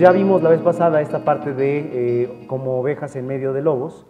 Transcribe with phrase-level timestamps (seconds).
[0.00, 1.78] ya vimos la vez pasada esta parte de
[2.22, 4.06] eh, como ovejas en medio de lobos.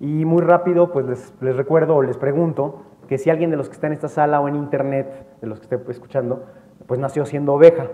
[0.00, 1.06] Y muy rápido, pues
[1.40, 4.40] les, recuerdo o les pregunto que si alguien de los que está en esta sala
[4.40, 6.44] o en internet, de los que esté escuchando,
[6.88, 7.86] pues nació siendo oveja.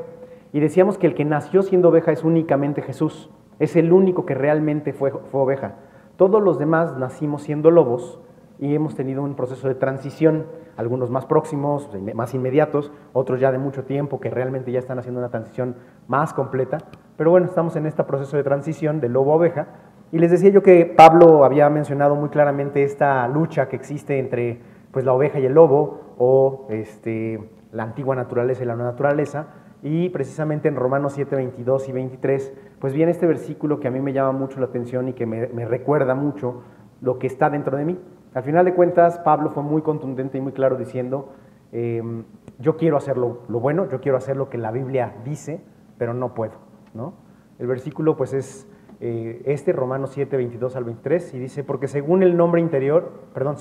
[0.54, 3.30] Y decíamos que el que nació siendo oveja es únicamente Jesús.
[3.58, 5.74] Es el único que realmente fue, fue oveja.
[6.16, 8.20] Todos los demás nacimos siendo lobos
[8.58, 10.46] y hemos tenido un proceso de transición,
[10.76, 15.20] algunos más próximos, más inmediatos, otros ya de mucho tiempo que realmente ya están haciendo
[15.20, 15.76] una transición
[16.08, 16.78] más completa.
[17.16, 19.66] Pero bueno, estamos en este proceso de transición de lobo a oveja.
[20.12, 24.60] Y les decía yo que Pablo había mencionado muy claramente esta lucha que existe entre
[24.92, 27.40] pues, la oveja y el lobo, o este,
[27.72, 29.46] la antigua naturaleza y la nueva naturaleza,
[29.82, 34.00] y precisamente en Romanos 7, 22 y 23, pues viene este versículo que a mí
[34.00, 36.62] me llama mucho la atención y que me, recuerda mucho
[37.02, 37.98] lo que está dentro de mí.
[38.34, 41.32] Al final de cuentas, Pablo fue muy contundente y muy claro diciendo,
[41.72, 42.24] em,
[42.58, 45.62] yo quiero hacer lo, bueno, yo quiero hacer lo que la Biblia dice,
[45.96, 46.54] pero no puedo.
[46.92, 47.14] ¿no?
[47.58, 48.68] El versículo pues es
[49.00, 53.56] eh, este, Romanos 7, 22 al 23, y dice, porque según el nombre interior, perdón,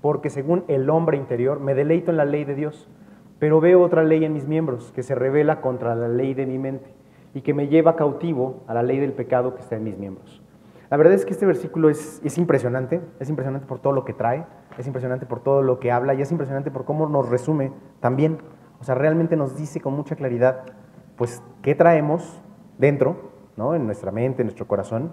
[0.00, 2.88] porque según el hombre interior me deleito en la ley de Dios
[3.38, 6.58] pero veo otra ley en mis miembros que se revela contra la ley de mi
[6.58, 6.90] mente
[7.34, 10.42] y que me lleva cautivo a la ley del pecado que está en mis miembros.
[10.90, 14.12] La verdad es que este versículo es, es, impresionante, es impresionante por todo lo que
[14.12, 14.46] trae,
[14.78, 18.38] es impresionante por todo lo que habla y es impresionante por cómo nos resume también.
[18.80, 20.62] O sea, realmente nos dice con mucha claridad,
[21.16, 22.40] pues, qué traemos
[22.78, 23.74] dentro, ¿no?
[23.74, 25.12] En nuestra mente, en nuestro corazón,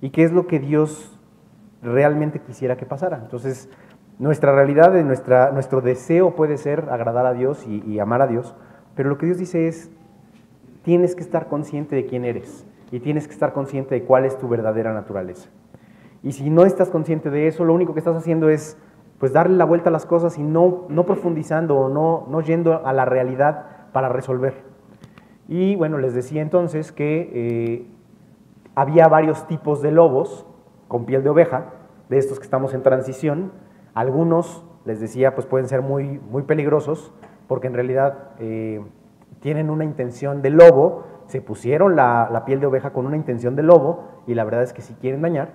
[0.00, 1.20] y qué es lo que Dios
[1.82, 3.18] realmente quisiera que pasara.
[3.18, 3.68] Entonces,
[4.18, 8.54] nuestra realidad, nuestra, nuestro deseo puede ser agradar a Dios y, amar a Dios,
[8.94, 9.90] pero lo que Dios dice es,
[10.82, 14.38] tienes que estar consciente de quién eres y tienes que estar consciente de cuál es
[14.38, 15.50] tu verdadera naturaleza.
[16.22, 18.78] Y si no estás consciente de eso, lo único que estás haciendo es
[19.18, 22.86] pues darle la vuelta a las cosas y no, no profundizando o no, no yendo
[22.86, 24.62] a la realidad para resolver.
[25.48, 27.86] Y bueno, les decía entonces que eh,
[28.74, 30.46] había varios tipos de lobos
[30.88, 31.70] con piel de oveja,
[32.08, 33.52] de estos que estamos en transición,
[33.94, 37.12] algunos, les decía, pues pueden ser muy, muy peligrosos
[37.46, 38.82] porque en realidad eh,
[39.40, 43.62] tienen una intención de lobo, se pusieron la, piel de oveja con una intención de
[43.62, 45.50] lobo y la verdad es que sí quieren dañar.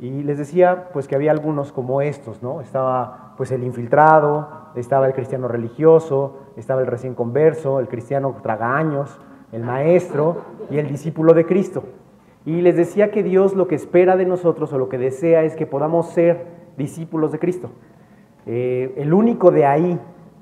[0.00, 2.60] Y les decía pues que había algunos como estos, ¿no?
[2.60, 9.18] Estaba pues el infiltrado, estaba el cristiano religioso, estaba el recién converso, el cristiano tragaños,
[9.52, 11.84] el maestro y el discípulo de Cristo.
[12.44, 15.56] Y les decía que Dios lo que espera de nosotros o lo que desea es
[15.56, 16.46] que podamos ser
[16.76, 17.70] discípulos de Cristo.
[18.46, 19.98] Eh, el único de ahí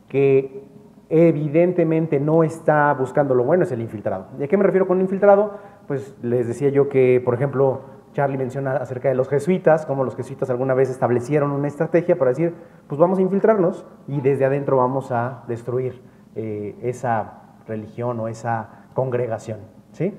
[0.08, 0.64] que
[1.12, 4.28] evidentemente no está buscando lo bueno es el infiltrado.
[4.40, 5.58] ¿Y a qué me refiero con infiltrado?
[5.86, 7.82] Pues les decía yo que, por ejemplo,
[8.14, 12.30] Charlie menciona acerca de los jesuitas, como los jesuitas alguna vez establecieron una estrategia para
[12.30, 12.54] decir,
[12.86, 16.00] pues vamos a infiltrarnos y desde adentro vamos a destruir
[16.34, 19.58] eh, esa religión o esa congregación.
[19.92, 20.18] ¿sí?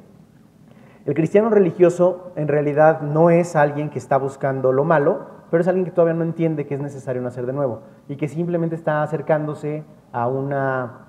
[1.08, 5.68] El cristiano religioso en realidad no es alguien que está buscando lo malo, pero es
[5.68, 9.04] alguien que todavía no entiende que es necesario nacer de nuevo y que simplemente está
[9.04, 11.06] acercándose a, una,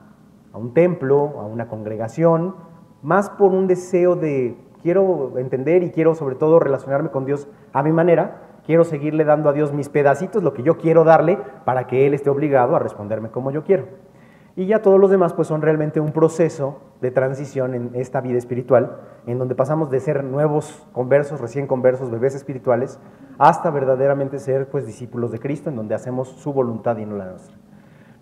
[0.52, 2.54] a un templo, a una congregación,
[3.00, 7.82] más por un deseo de quiero entender y quiero sobre todo relacionarme con Dios a
[7.82, 11.86] mi manera, quiero seguirle dando a Dios mis pedacitos, lo que yo quiero darle, para
[11.86, 13.86] que Él esté obligado a responderme como yo quiero.
[14.56, 18.38] Y ya todos los demás pues son realmente un proceso de transición en esta vida
[18.38, 23.00] espiritual, en donde pasamos de ser nuevos conversos, recién conversos, bebés espirituales,
[23.38, 27.30] hasta verdaderamente ser pues discípulos de Cristo, en donde hacemos su voluntad y no la
[27.30, 27.56] nuestra.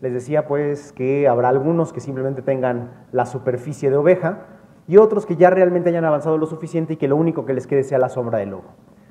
[0.00, 4.47] Les decía pues que habrá algunos que simplemente tengan la superficie de oveja
[4.88, 7.66] y otros que ya realmente hayan avanzado lo suficiente y que lo único que les
[7.66, 8.65] quede sea la sombra del lobo.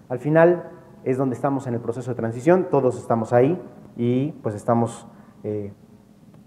[0.09, 0.71] Al final
[1.03, 3.61] es donde estamos en el proceso de transición, todos estamos ahí
[3.95, 5.07] y pues estamos
[5.43, 5.71] eh,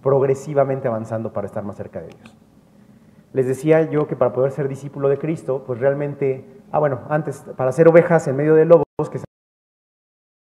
[0.05, 2.37] progresivamente avanzando para estar más cerca de Dios.
[3.33, 7.43] Les decía yo que para poder ser discípulo de Cristo, pues realmente, ah bueno, antes,
[7.57, 9.25] para ser ovejas en medio de lobos, que se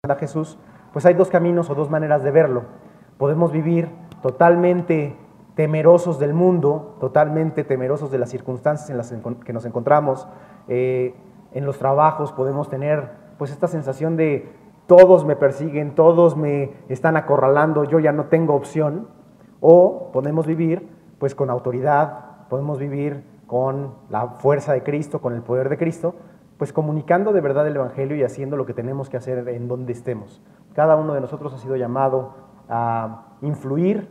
[0.08, 0.58] a Jesús,
[0.94, 2.62] pues hay dos caminos o dos maneras de verlo.
[3.18, 3.90] Podemos vivir
[4.22, 5.14] totalmente
[5.54, 9.14] temerosos del mundo, totalmente temerosos de las circunstancias en las
[9.44, 10.26] que nos encontramos.
[10.68, 11.14] Eh,
[11.52, 14.50] en los trabajos podemos tener pues esta sensación de
[14.86, 19.19] todos me persiguen, todos me están acorralando, yo ya no tengo opción.
[19.60, 25.42] O podemos vivir pues con autoridad, podemos vivir con la fuerza de Cristo, con el
[25.42, 26.14] poder de Cristo,
[26.56, 29.92] pues comunicando de verdad el Evangelio y haciendo lo que tenemos que hacer en donde
[29.92, 30.42] estemos.
[30.74, 32.34] Cada uno de nosotros ha sido llamado
[32.68, 34.08] a influir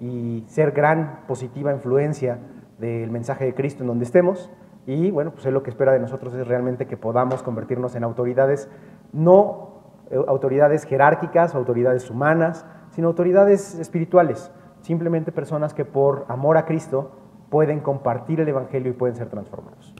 [0.00, 2.38] y ser gran positiva influencia
[2.78, 4.50] del mensaje de Cristo en donde estemos.
[4.86, 8.68] Y bueno, pues lo que espera de nosotros es realmente que podamos convertirnos en autoridades,
[9.12, 14.52] no eh, autoridades jerárquicas, autoridades humanas, sino autoridades espirituales
[14.84, 17.10] simplemente personas que por amor a Cristo
[17.48, 19.94] pueden compartir el Evangelio y pueden ser transformados.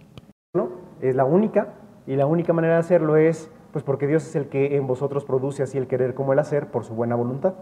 [1.00, 1.74] Es la única,
[2.06, 5.24] y la única manera de hacerlo es, pues porque Dios es el que en vosotros
[5.24, 7.54] produce así el querer como el hacer por su buena voluntad.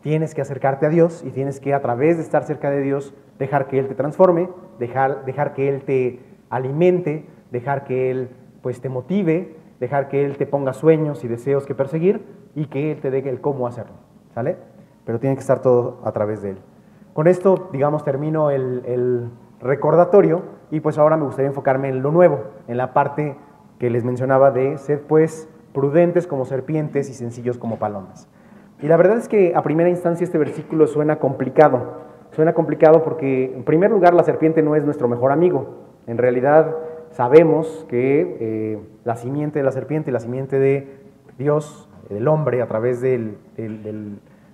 [0.00, 3.14] Tienes que acercarte a Dios y tienes que a través de estar cerca de Dios
[3.38, 6.20] dejar que Él te transforme, dejar, dejar que Él te
[6.50, 8.30] alimente, dejar que Él
[8.62, 12.24] pues te motive, dejar que Él te ponga sueños y deseos que perseguir
[12.54, 13.94] y que Él te dé el cómo hacerlo,
[14.34, 14.56] ¿sale?
[15.10, 16.58] Pero tiene que estar todo a través de Él.
[17.14, 19.28] Con esto, digamos, termino el,
[19.60, 23.36] recordatorio y pues ahora me gustaría enfocarme en lo nuevo, en la parte
[23.80, 28.28] que les mencionaba de ser pues prudentes como serpientes y sencillos como palomas.
[28.80, 32.02] Y la verdad es que a primera instancia este versículo suena complicado.
[32.30, 35.78] Suena complicado porque en primer lugar la serpiente no es nuestro mejor amigo.
[36.06, 36.76] En realidad
[37.10, 41.00] sabemos que eh, la simiente de la serpiente, la simiente de
[41.36, 43.34] Dios, del hombre, a través de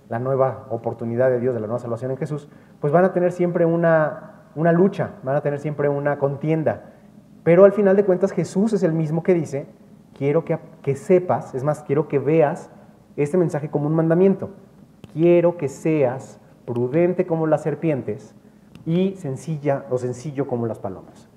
[0.09, 2.49] la nueva oportunidad de Dios, de la nueva salvación en Jesús,
[2.81, 6.93] pues van a tener siempre una, una lucha, van a tener siempre una contienda.
[7.43, 9.67] Pero al final de cuentas Jesús es el mismo que dice,
[10.17, 12.71] quiero que, que sepas, es más, quiero que veas
[13.17, 14.51] este mensaje como un mandamiento.
[15.13, 18.35] Quiero que seas prudente como las serpientes
[18.85, 21.29] y sencilla o sencillo como las palomas.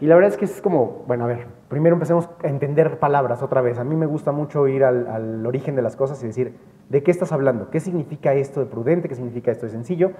[0.00, 3.42] Y la verdad es que es como, bueno, a ver, primero empecemos a entender palabras
[3.42, 3.78] otra vez.
[3.78, 6.54] A mí me gusta mucho ir al, al, origen de las cosas y decir,
[6.88, 7.70] ¿de qué estás hablando?
[7.70, 9.08] ¿Qué significa esto de prudente?
[9.08, 10.12] ¿Qué significa esto de sencillo?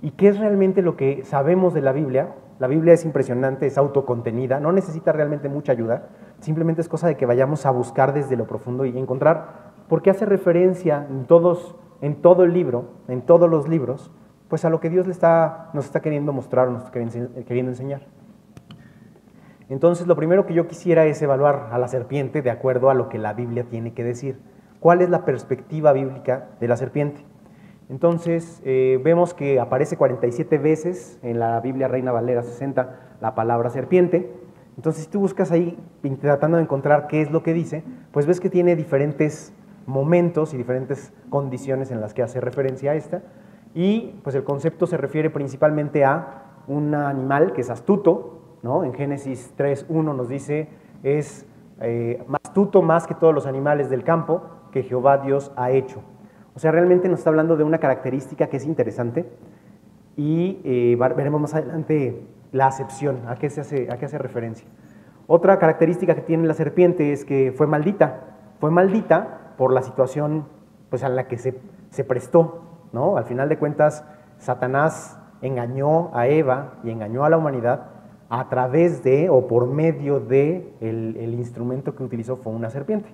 [0.00, 2.34] ¿Y qué es realmente lo que sabemos de la Biblia?
[2.58, 6.08] La Biblia es impresionante, es autocontenida, no necesita realmente mucha ayuda,
[6.40, 10.10] simplemente es cosa de que vayamos a buscar desde lo profundo y encontrar por qué
[10.10, 14.12] hace referencia en, todos, en todo el libro, en todos los libros,
[14.48, 18.02] pues a lo que Dios le está, nos está queriendo mostrar, nos está queriendo enseñar.
[19.68, 23.08] Entonces, lo primero que yo quisiera es evaluar a la serpiente de acuerdo a lo
[23.08, 24.38] que la Biblia tiene que decir.
[24.82, 27.24] ¿Cuál es la perspectiva bíblica de la serpiente?
[27.88, 33.70] Entonces, eh, vemos que aparece 47 veces en la Biblia Reina Valera 60 la palabra
[33.70, 34.34] serpiente.
[34.76, 35.78] Entonces, si tú buscas ahí
[36.20, 39.54] tratando de encontrar qué es lo que dice, pues ves que tiene diferentes
[39.86, 43.22] momentos y diferentes condiciones en las que hace referencia a esta.
[43.74, 49.54] Y pues el concepto se refiere principalmente a un animal que es astuto, en Génesis
[49.56, 50.68] 3.1 nos dice,
[51.04, 51.46] es
[51.80, 54.42] eh, astuto más que todos los animales del campo
[54.72, 56.02] que Jehová Dios ha hecho.
[56.54, 59.26] O sea, realmente nos está hablando de una característica que es interesante
[60.16, 64.66] y eh, veremos más adelante la acepción, a qué, se hace, a qué hace referencia.
[65.26, 68.20] Otra característica que tiene la serpiente es que fue maldita.
[68.60, 70.46] Fue maldita por la situación
[70.90, 71.58] pues, a la que se,
[71.90, 72.62] se prestó.
[72.92, 73.16] ¿no?
[73.16, 74.04] Al final de cuentas,
[74.38, 77.88] Satanás engañó a Eva y engañó a la humanidad
[78.28, 83.10] a través de o por medio de el, instrumento que utilizó fue una serpiente.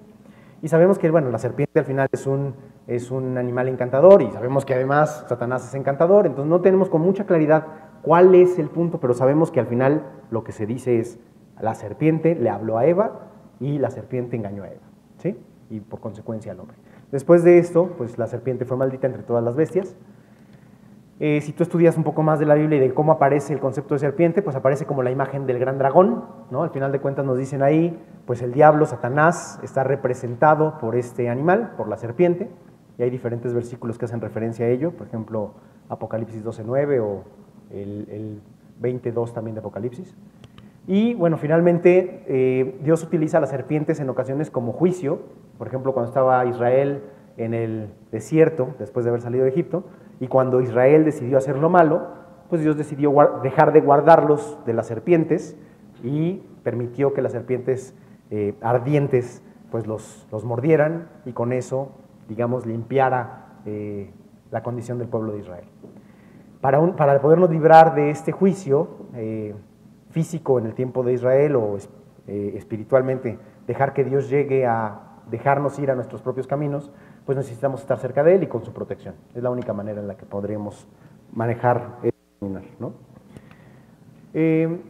[0.61, 2.55] Y sabemos que bueno, la serpiente al final es un,
[2.87, 7.01] es un animal encantador y sabemos que además Satanás es encantador, entonces no tenemos con
[7.01, 7.67] mucha claridad
[8.03, 11.19] cuál es el punto, pero sabemos que al final lo que se dice es
[11.61, 14.87] la serpiente le habló a Eva y la serpiente engañó a Eva,
[15.19, 15.39] ¿sí?
[15.71, 16.77] Y por consecuencia al hombre.
[17.13, 19.97] Después de esto, pues la serpiente fue maldita entre todas las bestias,
[21.21, 23.61] eh, si tú estudias un poco más de la Biblia y de cómo aparece el
[23.61, 26.63] concepto de serpiente, pues aparece como la imagen del gran dragón, ¿no?
[26.63, 31.29] Al final de cuentas nos dicen ahí, pues el diablo, Satanás, está representado por este
[31.29, 32.49] animal, por la serpiente,
[32.99, 35.55] y hay diferentes versículos que hacen referencia a ello, por ejemplo,
[35.89, 37.25] Apocalipsis 12.9 o
[37.71, 38.41] el, el
[38.81, 40.17] 22 también de Apocalipsis.
[40.87, 45.21] Y bueno, finalmente eh, Dios utiliza las serpientes en ocasiones como juicio,
[45.59, 47.03] por ejemplo, cuando estaba Israel
[47.37, 49.85] en el desierto, después de haber salido de Egipto,
[50.21, 52.09] y cuando Israel decidió hacer lo malo,
[52.49, 55.57] pues Dios decidió dejar de guardarlos de las serpientes
[56.03, 57.95] y permitió que las serpientes
[58.31, 61.93] eh, ardientes pues los, los, mordieran y con eso,
[62.27, 64.11] digamos, limpiara eh,
[64.51, 65.65] la condición del pueblo de Israel.
[66.61, 69.55] Para, para podernos librar de este juicio eh,
[70.11, 71.77] físico en el tiempo de Israel o
[72.27, 76.91] espiritualmente, dejar que Dios llegue a dejarnos ir a nuestros propios caminos,
[77.29, 79.15] pues necesitamos estar cerca de él y con su protección.
[79.35, 80.89] Es la única manera en la que podremos
[81.35, 82.09] manejar y
[82.81, 82.95] ¿no?
[84.33, 84.81] Eh,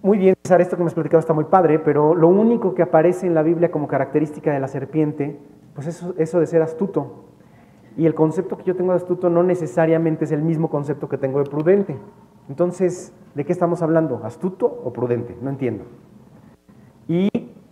[0.00, 2.82] muy bien, César, esto que me has platicado está muy padre, pero lo único que
[2.82, 5.36] aparece en la Biblia como característica de la serpiente,
[5.74, 7.24] pues eso, eso de ser astuto.
[7.96, 11.18] Y el concepto que yo tengo de astuto no necesariamente es el mismo concepto que
[11.18, 11.96] tengo de prudente.
[12.48, 14.20] Entonces, ¿de qué estamos hablando?
[14.22, 15.36] ¿Astuto o prudente?
[15.42, 15.82] No entiendo.
[17.08, 17.28] Y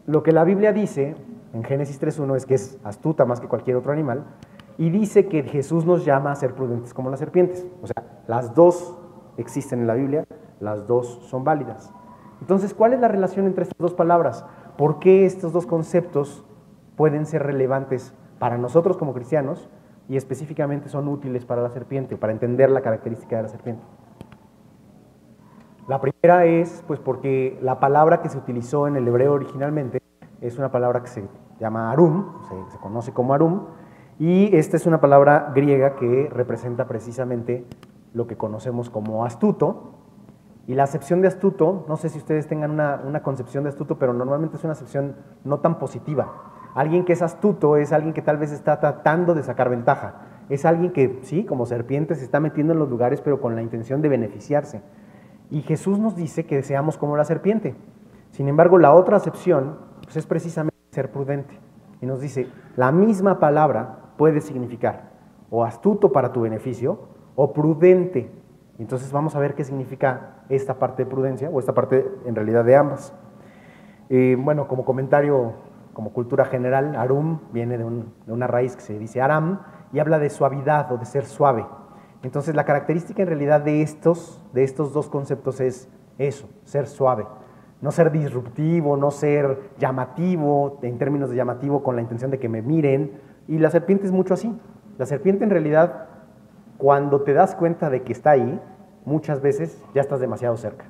[0.08, 1.14] lo que la Biblia dice
[1.52, 4.24] en Génesis 3.1 es que es astuta más que cualquier otro animal,
[4.78, 7.66] y dice que Jesús nos llama a ser prudentes como las serpientes.
[7.82, 8.98] O sea, las dos
[9.36, 10.24] existen en la Biblia,
[10.60, 11.92] las dos son válidas.
[12.40, 14.44] Entonces, ¿cuál es la relación entre estas dos palabras?
[14.76, 16.44] ¿Por qué estos dos conceptos
[16.96, 19.68] pueden ser relevantes para nosotros como cristianos
[20.08, 23.82] y específicamente son útiles para la serpiente, para entender la característica de la serpiente?
[25.88, 30.00] La primera es pues porque la palabra que se utilizó en el hebreo originalmente
[30.40, 31.24] es una palabra que se
[31.62, 32.26] llama arum,
[32.70, 33.66] se, conoce como arum,
[34.18, 37.64] y esta es una palabra griega que representa precisamente
[38.12, 39.94] lo que conocemos como astuto.
[40.66, 44.12] Y la acepción de astuto, no sé si ustedes tengan una, concepción de astuto, pero
[44.12, 46.32] normalmente es una acepción no tan positiva.
[46.74, 50.14] Alguien que es astuto es alguien que tal vez está tratando de sacar ventaja.
[50.48, 53.62] Es alguien que, sí, como serpiente, se está metiendo en los lugares, pero con la
[53.62, 54.82] intención de beneficiarse.
[55.50, 57.74] Y Jesús nos dice que seamos como la serpiente.
[58.30, 61.58] Sin embargo, la otra acepción pues, es precisamente ser prudente.
[62.00, 65.10] Y nos dice, la misma palabra puede significar
[65.50, 68.30] o astuto para tu beneficio o prudente.
[68.78, 72.64] Entonces vamos a ver qué significa esta parte de prudencia o esta parte en realidad
[72.64, 73.14] de ambas.
[74.10, 75.54] Eh, bueno, como comentario,
[75.94, 77.84] como cultura general, arum viene de,
[78.26, 79.60] de una raíz que se dice aram
[79.94, 81.64] y habla de suavidad o de ser suave.
[82.22, 87.24] Entonces la característica en realidad de estos, de estos dos conceptos es eso, ser suave.
[87.82, 92.48] No ser disruptivo, no ser llamativo, en términos de llamativo con la intención de que
[92.48, 93.12] me miren,
[93.48, 94.58] y la serpiente es mucho así.
[94.98, 96.06] La serpiente en realidad,
[96.78, 98.60] cuando te das cuenta de que está ahí,
[99.04, 100.86] muchas veces ya estás demasiado cerca.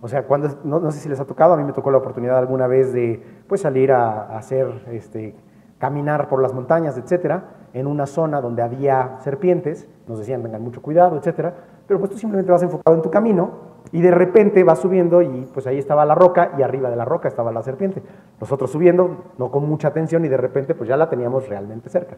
[0.00, 2.38] O sea, cuando, no, sé si les ha tocado, a mí me tocó la oportunidad
[2.38, 5.36] alguna vez de pues, salir a, hacer, este,
[5.78, 7.44] caminar por las montañas, etcétera,
[7.74, 11.54] en una zona donde había serpientes, nos decían tengan mucho cuidado, etcétera,
[11.86, 15.48] pero pues tú simplemente vas enfocado en tu camino y de repente vas subiendo y
[15.52, 18.02] pues ahí estaba la roca y arriba de la roca estaba la serpiente.
[18.40, 22.16] Nosotros subiendo, no con mucha atención y de repente pues ya la teníamos realmente cerca.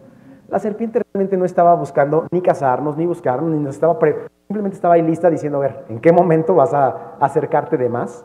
[0.48, 3.98] La serpiente realmente no estaba buscando ni cazarnos, ni buscarnos, ni nos estaba...
[4.46, 8.24] Simplemente estaba ahí lista diciendo, a ver, ¿en qué momento vas a acercarte de más?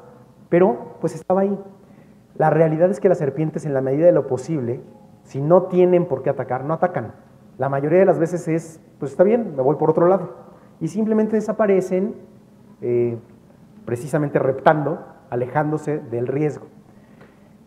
[0.49, 1.57] Pero pues estaba ahí.
[2.35, 4.81] La realidad es que las serpientes en la medida de lo posible,
[5.23, 7.13] si no tienen por qué atacar, no atacan.
[7.57, 10.35] La mayoría de las veces es, pues está bien, me voy por otro lado.
[10.79, 12.15] Y simplemente desaparecen
[12.81, 13.17] eh,
[13.85, 16.67] precisamente reptando, alejándose del riesgo.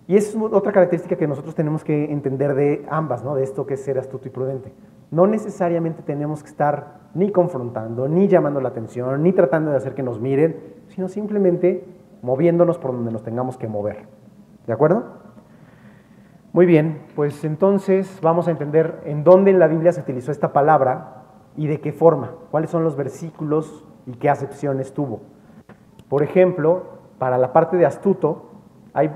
[0.06, 3.36] Y es otra característica que nosotros tenemos que entender de ambas, ¿no?
[3.36, 4.72] de esto que es ser astuto y prudente.
[5.10, 9.94] No necesariamente tenemos que estar ni confrontando, ni llamando la atención, ni tratando de hacer
[9.94, 10.56] que nos miren,
[10.88, 11.84] sino simplemente
[12.22, 14.06] moviéndonos por donde nos tengamos que mover.
[14.66, 15.04] ¿De acuerdo?
[16.52, 20.52] Muy bien, pues entonces vamos a entender en dónde en la Biblia se utilizó esta
[20.52, 21.22] palabra
[21.56, 25.20] y de qué forma, cuáles son los versículos y qué acepciones tuvo.
[26.08, 28.50] Por ejemplo, para la parte de astuto,
[28.92, 29.10] hay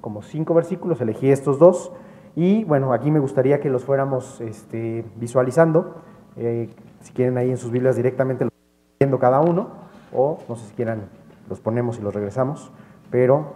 [0.00, 1.92] como cinco versículos, elegí estos dos,
[2.36, 5.96] y bueno, aquí me gustaría que los fuéramos este, visualizando.
[6.36, 8.52] Eh, si quieren ahí en sus Biblias directamente los
[9.00, 9.68] viendo cada uno,
[10.12, 11.08] o no sé si quieran,
[11.48, 12.70] los ponemos y los regresamos,
[13.10, 13.54] pero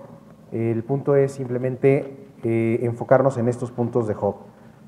[0.52, 4.36] el punto es simplemente eh, enfocarnos en estos puntos de Job.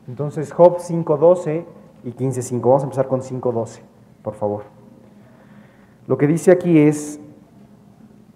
[0.09, 1.65] Entonces, Job 5.12
[2.05, 2.61] y 15.5.
[2.61, 3.81] Vamos a empezar con 5.12,
[4.23, 4.65] por favor.
[6.07, 7.21] Lo que dice aquí es,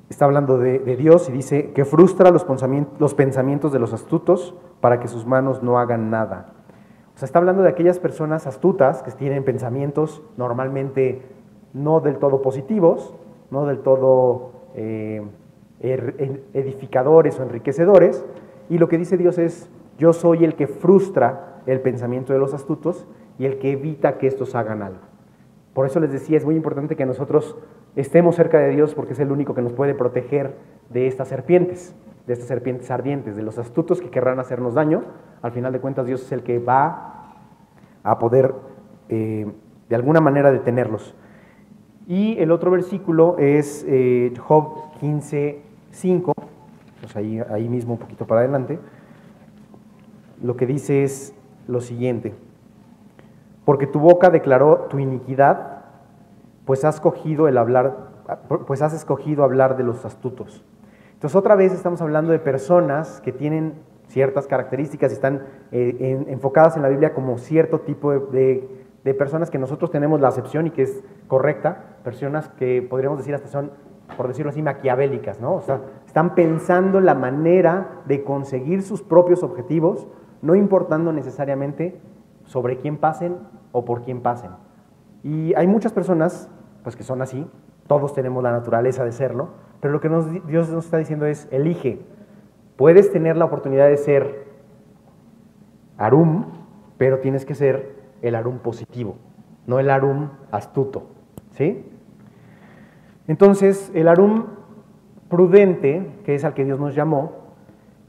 [0.08, 5.08] está hablando de, Dios y dice que frustra los pensamientos, de los astutos para que
[5.08, 6.52] sus manos no hagan nada.
[7.14, 11.22] O sea, está hablando de aquellas personas astutas que tienen pensamientos normalmente
[11.72, 13.14] no del todo positivos,
[13.50, 15.22] no del todo eh,
[15.80, 18.24] er, edificadores o enriquecedores.
[18.68, 19.68] Y lo que dice Dios es,
[19.98, 23.06] yo soy el que frustra el pensamiento de los astutos
[23.38, 25.15] y el que evita que estos hagan algo.
[25.76, 27.54] Por eso les decía, es muy importante que nosotros
[27.96, 30.56] estemos cerca de Dios porque es el único que nos puede proteger
[30.88, 31.94] de estas serpientes,
[32.26, 35.04] de estas serpientes ardientes, de los astutos que querrán hacernos daño.
[35.42, 37.34] Al final de cuentas, Dios es el que va
[38.02, 38.54] a poder
[39.10, 39.52] eh,
[39.90, 41.14] de alguna manera detenerlos.
[42.06, 46.32] Y el otro versículo es eh, Job 15, 5,
[47.02, 48.78] pues ahí, ahí mismo un poquito para adelante.
[50.42, 51.34] Lo que dice es
[51.68, 52.32] lo siguiente,
[53.66, 55.82] porque tu boca declaró tu iniquidad
[56.64, 57.96] pues has escogido el hablar,
[58.66, 60.64] pues has escogido hablar de los astutos.
[61.14, 63.74] Entonces otra vez estamos hablando de personas que tienen
[64.08, 65.42] ciertas características y están
[65.72, 68.68] eh, enfocadas en la Biblia como cierto tipo de,
[69.02, 73.34] de, personas que nosotros tenemos la acepción y que es correcta, personas que podríamos decir
[73.34, 73.72] hasta son,
[74.16, 75.54] por decirlo así, maquiavélicas, ¿no?
[75.54, 80.06] O sea, están pensando la manera de conseguir sus propios objetivos,
[80.42, 82.00] no importando necesariamente
[82.44, 83.36] sobre quién pasen
[83.76, 84.52] o por quién pasen.
[85.22, 86.48] Y hay muchas personas
[86.82, 87.46] pues que son así,
[87.86, 90.08] todos tenemos la naturaleza de serlo, pero lo que
[90.46, 92.00] Dios nos está diciendo es, elige,
[92.76, 94.46] puedes tener la oportunidad de ser
[95.98, 96.46] arum,
[96.96, 99.16] pero tienes que ser el arum positivo,
[99.66, 101.08] no el arum astuto,
[101.50, 101.84] ¿sí?
[103.28, 104.46] Entonces, el arum
[105.28, 107.45] prudente, que es al que Dios nos llamó,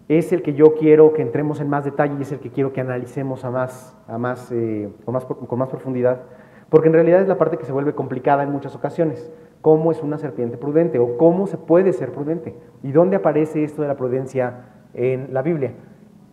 [0.07, 2.71] es el que yo quiero que entremos en más detalle y es el que quiero
[2.73, 6.21] que analicemos a más, a más, eh, con, más con más profundidad
[6.69, 9.31] Porque en realidad es la parte que se vuelve complicada en muchas ocasiones.
[9.61, 10.99] ¿Cómo es una serpiente prudente?
[10.99, 12.55] ¿O cómo se puede ser prudente?
[12.83, 15.73] ¿Y dónde aparece esto de la prudencia en la Biblia?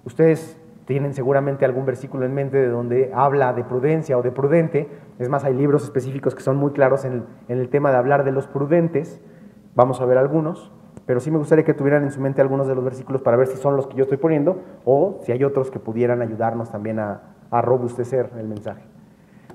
[0.04, 4.88] Ustedes tienen seguramente algún versículo en mente de donde habla de prudencia o de prudente.
[5.18, 8.32] Es más, hay libros específicos que son muy claros en el, tema de hablar de
[8.32, 9.22] los prudentes.
[9.74, 10.72] Vamos a ver algunos,
[11.06, 13.46] pero sí me gustaría que tuvieran en su mente algunos de los versículos para ver
[13.46, 16.98] si son los que yo estoy poniendo o si hay otros que pudieran ayudarnos también
[16.98, 17.30] a,
[17.62, 18.82] robustecer el mensaje.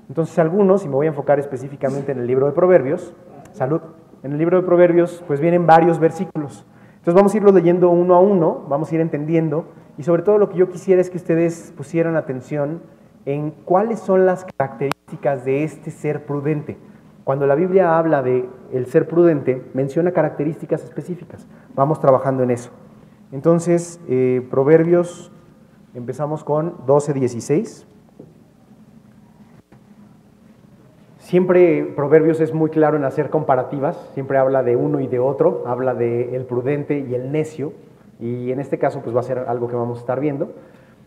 [0.08, 3.14] Entonces, algunos, y me voy a enfocar específicamente en el libro de Proverbios,
[3.52, 3.82] salud,
[4.24, 6.66] en el libro de Proverbios, pues vienen varios versículos.
[6.92, 9.66] Entonces vamos a irlos leyendo uno a uno, vamos a ir entendiendo
[9.98, 12.82] y sobre todo lo que yo quisiera es que ustedes pusieran atención
[13.26, 16.78] en cuáles son las características de este ser prudente.
[17.24, 21.48] Cuando la Biblia habla de el ser prudente, menciona características específicas.
[21.76, 22.72] Vamos trabajando en eso.
[23.32, 25.32] Entonces, eh, Proverbios,
[25.94, 27.86] empezamos con 12, 16.
[31.30, 35.64] Siempre Proverbios es muy claro en hacer comparativas, siempre habla de uno y de otro,
[35.68, 37.74] habla de el prudente y el necio.
[38.20, 40.52] Y en este caso pues va a ser algo que vamos a estar viendo.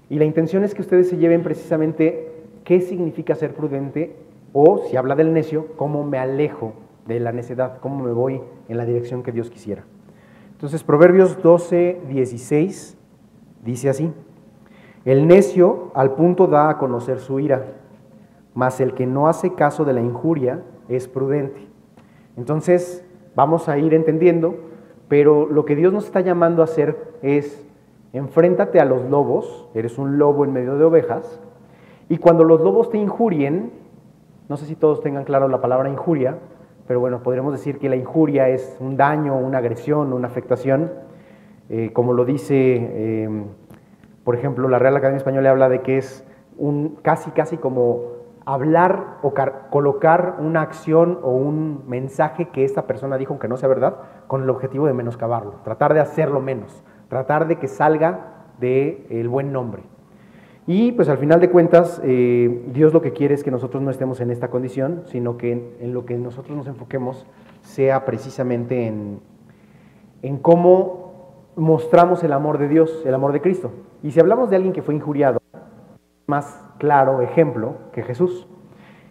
[0.08, 2.30] Y la intención es que ustedes se lleven precisamente
[2.62, 4.14] qué significa ser prudente
[4.52, 6.74] o, si habla del necio, cómo me alejo
[7.06, 9.84] de la necedad, cómo me voy en la dirección que Dios quisiera.
[10.52, 12.96] Entonces, Proverbios 12, 16
[13.64, 14.12] dice así,
[15.04, 17.66] el necio al punto da a conocer su ira,
[18.54, 21.60] mas el que no hace caso de la injuria es prudente.
[22.36, 23.04] Entonces,
[23.34, 24.72] vamos a ir entendiendo
[25.12, 27.68] pero lo que Dios nos está llamando a hacer es,
[28.14, 31.38] enfréntate a los lobos, eres un lobo en medio de ovejas,
[32.08, 33.72] y cuando los lobos te injurien,
[34.52, 36.36] no sé si todos tengan claro la palabra injuria,
[36.86, 40.92] pero bueno, podríamos decir que la injuria es un daño, una agresión, una afectación,
[41.70, 43.44] eh, como lo dice, eh,
[44.24, 46.28] por ejemplo, la Real Academia Española habla de que es
[46.58, 48.02] un casi, casi como
[48.44, 49.32] hablar o
[49.70, 54.42] colocar una acción o un mensaje que esta persona dijo, aunque no sea verdad, con
[54.42, 59.50] el objetivo de menoscabarlo, tratar de hacerlo menos, tratar de que salga del el buen
[59.50, 59.84] nombre.
[60.66, 63.90] Y pues al final de cuentas, eh, Dios lo que quiere es que nosotros no
[63.90, 67.26] estemos en esta condición, sino que en, lo que nosotros nos enfoquemos
[67.62, 69.20] sea precisamente en,
[70.22, 71.02] en cómo
[71.56, 73.72] mostramos el amor de Dios, el amor de Cristo.
[74.04, 75.40] Y si hablamos de alguien que fue injuriado,
[76.26, 78.46] más claro ejemplo que Jesús.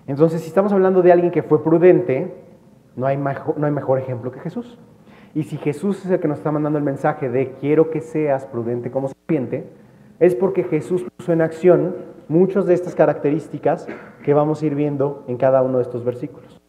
[0.08, 2.34] Entonces, si estamos hablando de alguien que fue prudente,
[2.96, 4.80] no hay, no hay mejor ejemplo que Jesús.
[5.34, 8.46] Y si Jesús es el que nos está mandando el mensaje de quiero que seas
[8.46, 9.70] prudente como serpiente,
[10.22, 11.96] es porque Jesús puso en acción
[12.30, 13.88] muchas de estas características
[14.24, 16.62] que vamos a ir viendo en cada uno de estos versículos.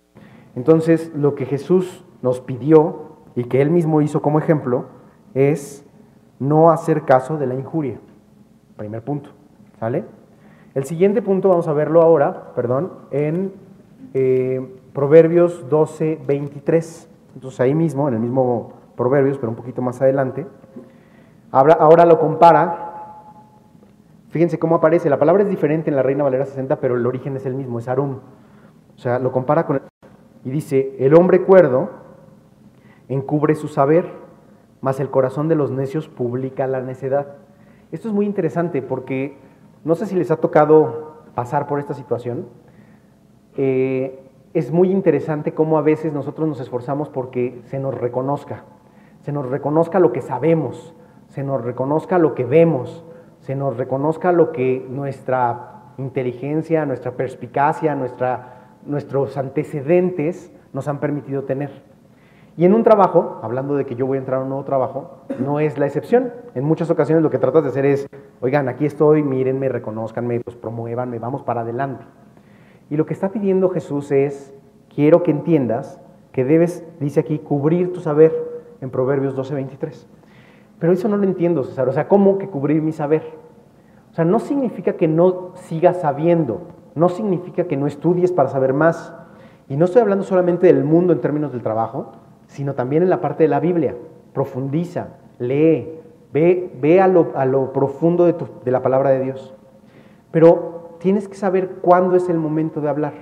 [0.56, 4.86] Entonces, lo que Jesús nos pidió y que él mismo hizo como ejemplo
[5.34, 5.84] es
[6.38, 8.00] no hacer caso de la injuria.
[8.76, 9.30] Primer punto,
[9.78, 10.06] ¿sale?
[10.74, 13.52] El siguiente punto vamos a verlo ahora, perdón, en
[14.14, 17.08] eh, Proverbios 12, 23.
[17.34, 20.46] Entonces ahí mismo, en el mismo Proverbios, pero un poquito más adelante,
[21.50, 22.88] ahora, ahora lo compara.
[24.32, 25.10] Fíjense cómo aparece.
[25.10, 27.78] La palabra es diferente en la Reina Valera 60, pero el origen es el mismo,
[27.78, 28.20] es Arum.
[28.96, 29.82] O sea, lo compara con...
[30.42, 31.90] Y dice, el hombre cuerdo
[33.10, 34.06] encubre su saber,
[34.80, 37.34] mas el corazón de los necios publica la necedad.
[37.92, 39.36] Esto es muy interesante porque
[39.84, 42.46] no sé si les ha tocado pasar por esta situación.
[43.58, 44.18] Eh,
[44.54, 48.64] es muy interesante cómo a veces nosotros nos esforzamos porque se nos reconozca,
[49.20, 50.94] se nos reconozca lo que sabemos,
[51.28, 53.04] se nos reconozca lo que vemos,
[53.42, 61.42] se nos reconozca lo que nuestra inteligencia, nuestra perspicacia, nuestra, nuestros antecedentes nos han permitido
[61.42, 61.82] tener.
[62.56, 65.24] Y en un trabajo, hablando de que yo voy a entrar a un nuevo trabajo,
[65.38, 66.32] no es la excepción.
[66.54, 68.06] En muchas ocasiones lo que tratas de hacer es,
[68.40, 72.04] oigan, aquí estoy, mírenme, reconozcanme, pues promuévanme, vamos para adelante.
[72.90, 74.54] Y lo que está pidiendo Jesús es,
[74.94, 76.00] quiero que entiendas
[76.30, 78.32] que debes, dice aquí, cubrir tu saber
[78.80, 80.06] en Proverbios 12:23.
[80.82, 81.88] Pero eso no lo entiendo, César.
[81.88, 83.22] O sea, ¿cómo que cubrir mi saber?
[84.10, 86.62] O sea, no significa que no sigas sabiendo,
[86.96, 89.14] no significa que no estudies para saber más.
[89.68, 92.10] Y no estoy hablando solamente del mundo en términos del trabajo,
[92.48, 93.94] sino también en la parte de la Biblia.
[94.32, 96.00] Profundiza, lee,
[96.32, 99.54] ve, ve a, lo, profundo de, de la palabra de Dios.
[100.32, 103.14] Pero tienes que saber cuándo es el momento de hablar.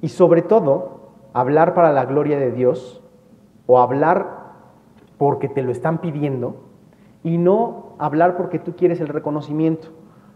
[0.00, 1.02] Y sobre todo,
[1.34, 3.00] hablar para la gloria de Dios
[3.68, 4.41] o hablar
[5.22, 6.56] porque te lo están pidiendo
[7.22, 9.90] y no hablar porque tú quieres el reconocimiento.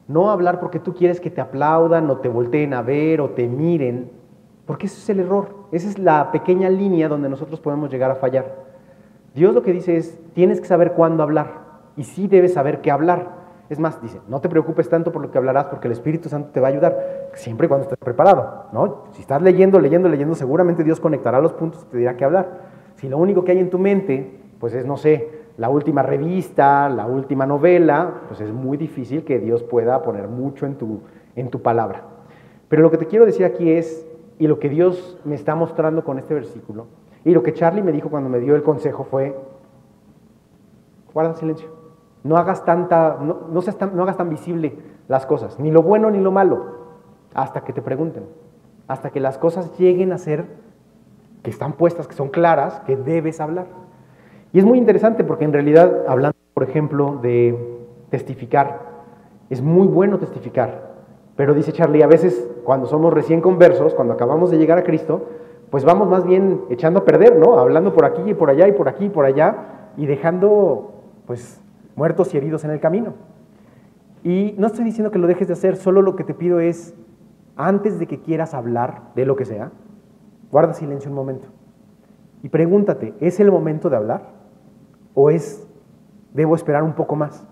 [0.07, 3.49] No hablar porque tú quieres que te aplaudan o te volteen a ver o te
[3.49, 4.13] miren,
[4.65, 5.49] porque ese es el error.
[5.73, 8.65] Esa es la pequeña línea donde nosotros podemos llegar a fallar.
[9.35, 11.63] Dios lo que dice es, tienes que saber cuándo hablar
[11.97, 13.33] y sí debes saber qué hablar.
[13.69, 16.51] Es más, dice, no te preocupes tanto por lo que hablarás porque el Espíritu Santo
[16.53, 19.07] te va a ayudar, siempre y cuando estés preparado, ¿no?
[19.15, 22.77] Si estás leyendo, leyendo, leyendo, seguramente Dios conectará los puntos y te dirá qué hablar.
[22.95, 26.89] Si lo único que hay en tu mente, pues es, no sé, la última revista,
[26.89, 31.01] la última novela, pues es muy difícil que Dios pueda poner mucho en tu,
[31.35, 32.03] en tu palabra.
[32.69, 34.07] Pero lo que te quiero decir aquí es,
[34.39, 36.87] y lo que Dios me está mostrando con este versículo,
[37.25, 39.37] y lo que Charlie me dijo cuando me dio el consejo fue,
[41.15, 41.69] guarda silencio,
[42.23, 44.77] no hagas, tanta, no, no, seas tan, no hagas tan visible
[45.09, 46.77] las cosas, ni lo bueno ni lo malo,
[47.35, 48.25] hasta que te pregunten,
[48.89, 50.47] hasta que las cosas lleguen a ser
[51.43, 53.86] que están puestas, que son claras, que debes hablar.
[54.53, 57.79] Y es muy interesante porque en realidad, hablando, por ejemplo, de
[58.11, 58.81] testificar,
[59.51, 60.95] es muy bueno testificar.
[61.37, 65.27] Pero dice Charlie, a veces cuando somos recién conversos, cuando acabamos de llegar a Cristo,
[65.71, 67.59] pues vamos más bien echando a perder, ¿no?
[67.59, 71.61] Hablando por aquí y por allá y por aquí y por allá y dejando, pues,
[71.97, 73.15] muertos y heridos en el camino.
[74.23, 76.95] Y no estoy diciendo que lo dejes de hacer, solo lo que te pido es,
[77.57, 79.71] antes de que quieras hablar de lo que sea,
[80.51, 81.49] guarda silencio un momento
[82.43, 84.36] y pregúntate, ¿es el momento de hablar?
[85.19, 85.67] ¿O es,
[86.35, 87.43] debo esperar un poco más?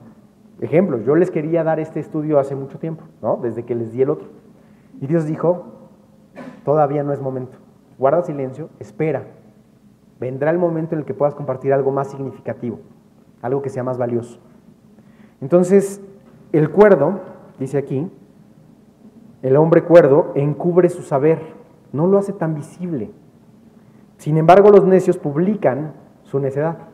[0.61, 3.39] Ejemplo, yo les quería dar este estudio hace mucho tiempo, ¿no?
[3.39, 4.29] Desde que les di el otro.
[5.01, 5.65] Y Dios dijo,
[6.63, 7.57] todavía no es momento.
[7.99, 9.25] Guarda silencio, espera.
[10.21, 12.81] Vendrá el momento en el que puedas compartir algo más significativo,
[13.41, 14.39] algo que sea más valioso.
[15.41, 16.03] Entonces,
[16.53, 17.21] el cuerdo,
[17.59, 18.11] dice aquí,
[19.41, 21.41] el hombre cuerdo encubre su saber,
[21.93, 23.11] no lo hace tan visible.
[24.19, 26.93] Sin embargo, los necios publican su necedad.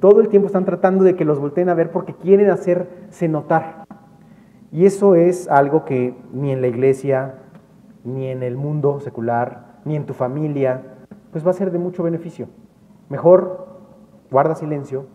[0.00, 3.84] Todo el tiempo están tratando de que los volteen a ver porque quieren hacerse notar.
[4.72, 7.36] Y eso es algo que ni en la iglesia,
[8.04, 10.82] ni en el mundo secular, ni en tu familia,
[11.30, 12.48] pues va a ser de mucho beneficio.
[13.08, 13.68] Mejor
[14.30, 15.06] guarda silencio,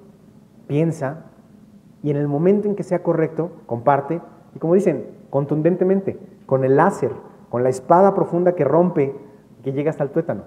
[0.67, 1.25] piensa
[2.01, 4.21] y en el momento en que sea correcto, comparte.
[4.55, 7.11] Y como dicen, contundentemente, con el láser,
[7.49, 9.15] con la espada profunda que rompe,
[9.63, 10.43] que llega hasta el tuétano.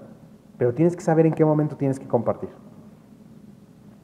[0.58, 2.50] Pero tienes que saber en qué momento tienes que compartir.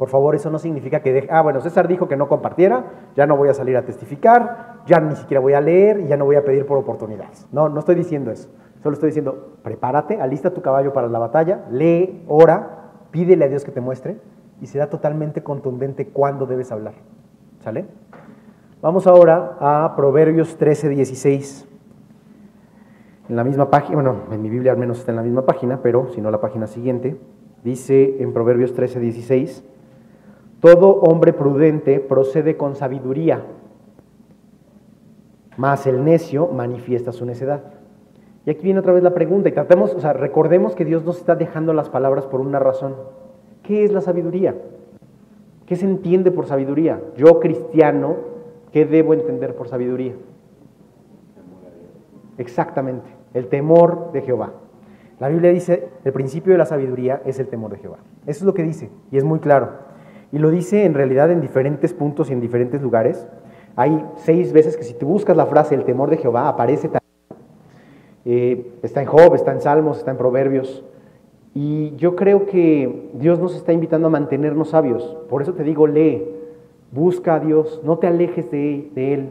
[0.03, 3.25] Por favor, eso no significa que deje, ah, bueno, César dijo que no compartiera, ya
[3.25, 6.25] no voy a salir a testificar, ya ni siquiera voy a leer y ya no
[6.25, 7.47] voy a pedir por oportunidades.
[7.53, 8.49] No, no estoy diciendo eso.
[8.83, 13.65] Solo estoy diciendo, prepárate, alista tu caballo para la batalla, lee, ora, pídele a Dios
[13.65, 14.17] que te muestre
[14.61, 16.95] y será totalmente contundente cuándo debes hablar.
[17.61, 17.87] ¿Sale?
[18.81, 21.69] Vamos ahora a Proverbios 13, 16.
[23.29, 25.81] En la misma página, bueno, en mi Biblia al menos está en la misma página,
[25.81, 27.21] pero si no la página siguiente,
[27.63, 29.69] dice en Proverbios 13, 16,
[30.63, 33.43] todo hombre prudente procede con sabiduría,
[35.57, 37.65] mas el necio manifiesta su necedad.
[38.47, 41.19] Y aquí viene otra vez la pregunta, y tratemos, o sea, recordemos que Dios nos
[41.19, 42.95] está dejando las palabras por una razón.
[43.65, 44.55] ¿Qué es la sabiduría?
[45.67, 47.01] ¿Qué se entiende por sabiduría?
[47.17, 48.17] Yo, cristiano,
[48.71, 50.15] ¿qué debo entender por sabiduría?
[52.39, 54.53] Exactamente, el temor de Jehová.
[55.19, 57.99] La Biblia dice, el principio de la sabiduría es el temor de Jehová.
[58.27, 59.91] Eso es lo que dice, y es muy claro.
[60.33, 63.29] Y lo dice en realidad en diferentes puntos y en diferentes lugares.
[63.77, 66.91] Hay seis veces que si tú buscas la frase el temor de Jehová, aparece
[68.25, 70.85] eh, está en Job, está en Salmos, está en Proverbios.
[71.55, 75.17] Y yo creo que Dios nos está invitando a mantenernos sabios.
[75.29, 76.27] Por eso te digo, lee,
[76.93, 79.31] busca a Dios, no te alejes de, Él.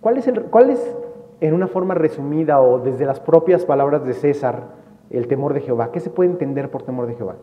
[0.00, 0.96] ¿Cuál es, el, ¿Cuál es,
[1.40, 4.62] en una forma resumida o desde las propias palabras de César,
[5.10, 5.92] el temor de Jehová?
[5.92, 7.36] ¿Qué se puede entender por temor de Jehová?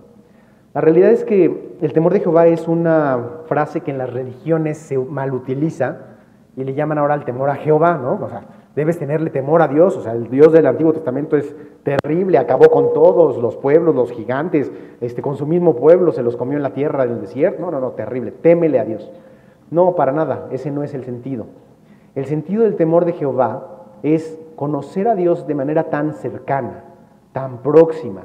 [0.74, 4.78] La realidad es que el temor de Jehová es una frase que en las religiones
[4.78, 5.98] se mal utiliza
[6.56, 8.20] y le llaman ahora el temor a Jehová, ¿no?
[8.24, 11.54] O sea, debes tenerle temor a Dios, o sea, el Dios del Antiguo Testamento es
[11.84, 16.38] terrible, acabó con todos los pueblos, los gigantes, este, con su mismo pueblo se los
[16.38, 19.12] comió en la tierra del desierto, no, no, no, terrible, témele a Dios.
[19.72, 21.48] No, para nada, ese no es el sentido.
[22.16, 23.68] El sentido del temor de Jehová
[24.04, 26.84] es conocer a Dios de manera tan cercana,
[27.34, 28.22] tan próxima,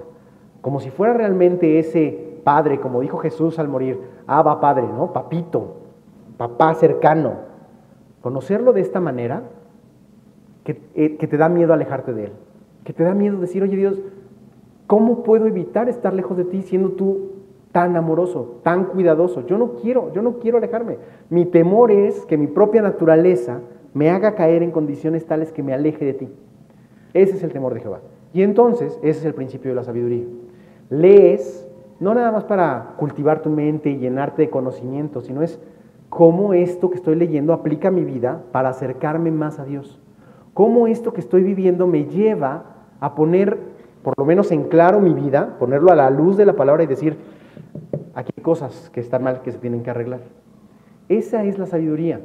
[0.60, 5.12] como si fuera realmente ese Padre, como dijo Jesús al morir, Abba Padre, ¿no?
[5.12, 5.78] Papito,
[6.36, 7.32] papá cercano.
[8.20, 9.42] Conocerlo de esta manera,
[10.62, 12.32] que, eh, que te da miedo alejarte de Él,
[12.84, 14.00] que te da miedo decir, oye Dios,
[14.86, 17.32] ¿cómo puedo evitar estar lejos de ti siendo tú
[17.72, 19.44] tan amoroso, tan cuidadoso?
[19.44, 20.98] Yo no quiero, yo no quiero alejarme.
[21.28, 23.58] Mi temor es que mi propia naturaleza
[23.92, 26.28] me haga caer en condiciones tales que me aleje de ti.
[27.12, 28.02] Ese es el temor de Jehová.
[28.32, 30.26] Y entonces, ese es el principio de la sabiduría.
[30.90, 31.65] Lees
[31.98, 35.58] no nada más para cultivar tu mente y llenarte de conocimiento, sino es
[36.08, 40.00] cómo esto que estoy leyendo aplica mi vida para acercarme más a Dios.
[40.54, 42.64] Cómo esto que estoy viviendo me lleva
[43.00, 43.58] a poner,
[44.02, 46.86] por lo menos en claro mi vida, ponerlo a la luz de la palabra y
[46.86, 47.16] decir,
[48.14, 50.20] aquí hay cosas que están mal que se tienen que arreglar.
[51.08, 52.20] Esa es la sabiduría.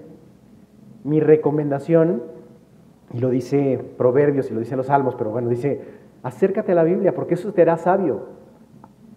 [1.03, 2.21] mi recomendación,
[3.13, 5.81] y lo dice Proverbios y lo dicen los Salmos, pero bueno, dice,
[6.23, 8.40] acércate a la Biblia porque eso te hará sabio.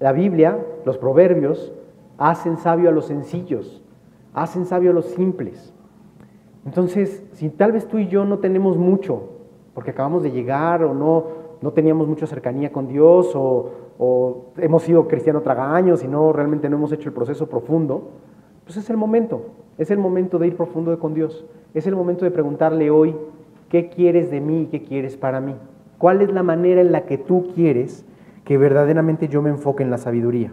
[0.00, 1.72] La Biblia, los Proverbios,
[2.18, 3.83] hacen sabio a los sencillos,
[4.33, 5.72] hacen sabio a los simples.
[6.64, 9.30] Entonces, si tal vez tú y yo no tenemos mucho,
[9.74, 11.24] porque acabamos de llegar o no,
[11.61, 16.68] no teníamos mucha cercanía con Dios o, o hemos sido cristianos tragaños y no realmente
[16.68, 18.11] no hemos hecho el proceso profundo,
[18.64, 19.42] pues es el momento,
[19.78, 23.14] es el momento de ir profundo con Dios, es el momento de preguntarle hoy,
[23.68, 25.54] ¿qué quieres de mí y qué quieres para mí?
[25.98, 28.04] ¿Cuál es la manera en la que tú quieres
[28.44, 30.52] que verdaderamente yo me enfoque en la sabiduría?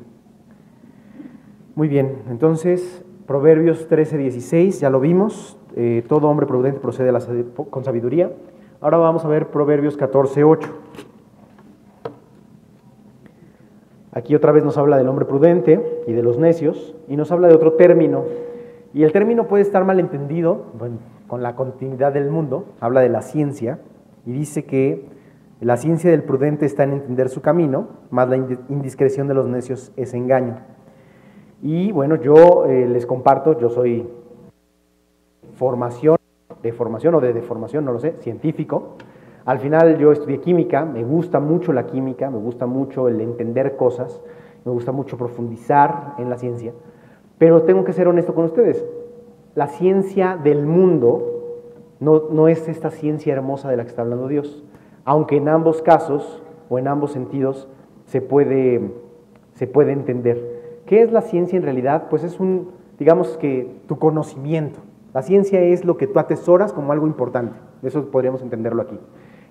[1.75, 7.13] Muy bien, entonces Proverbios 13, 16, ya lo vimos, eh, todo hombre prudente procede
[7.69, 8.31] con sabiduría.
[8.81, 10.69] Ahora vamos a ver Proverbios 14, 8.
[14.13, 17.47] Aquí otra vez nos habla del hombre prudente y de los necios y nos habla
[17.47, 18.25] de otro término.
[18.93, 20.65] Y el término puede estar mal entendido
[21.27, 22.65] con la continuidad del mundo.
[22.81, 23.79] Habla de la ciencia
[24.25, 25.05] y dice que
[25.61, 29.91] la ciencia del prudente está en entender su camino, más la indiscreción de los necios
[29.95, 30.57] es engaño.
[31.61, 34.09] Y bueno, yo eh, les comparto, yo soy
[35.53, 36.17] formación,
[36.63, 38.95] de formación o de deformación, no lo sé, científico.
[39.45, 43.75] Al final yo estudié química, me gusta mucho la química, me gusta mucho el entender
[43.75, 44.19] cosas,
[44.65, 46.73] me gusta mucho profundizar en la ciencia,
[47.37, 48.83] pero tengo que ser honesto con ustedes.
[49.53, 51.59] La ciencia del mundo
[51.99, 54.63] no, no es esta ciencia hermosa de la que está hablando Dios,
[55.05, 57.67] aunque en ambos casos o en ambos sentidos
[58.05, 58.91] se puede,
[59.53, 60.81] se puede entender.
[60.85, 62.07] ¿Qué es la ciencia en realidad?
[62.09, 64.79] Pues es un, digamos que tu conocimiento.
[65.13, 67.57] La ciencia es lo que tú atesoras como algo importante.
[67.83, 68.97] Eso podríamos entenderlo aquí.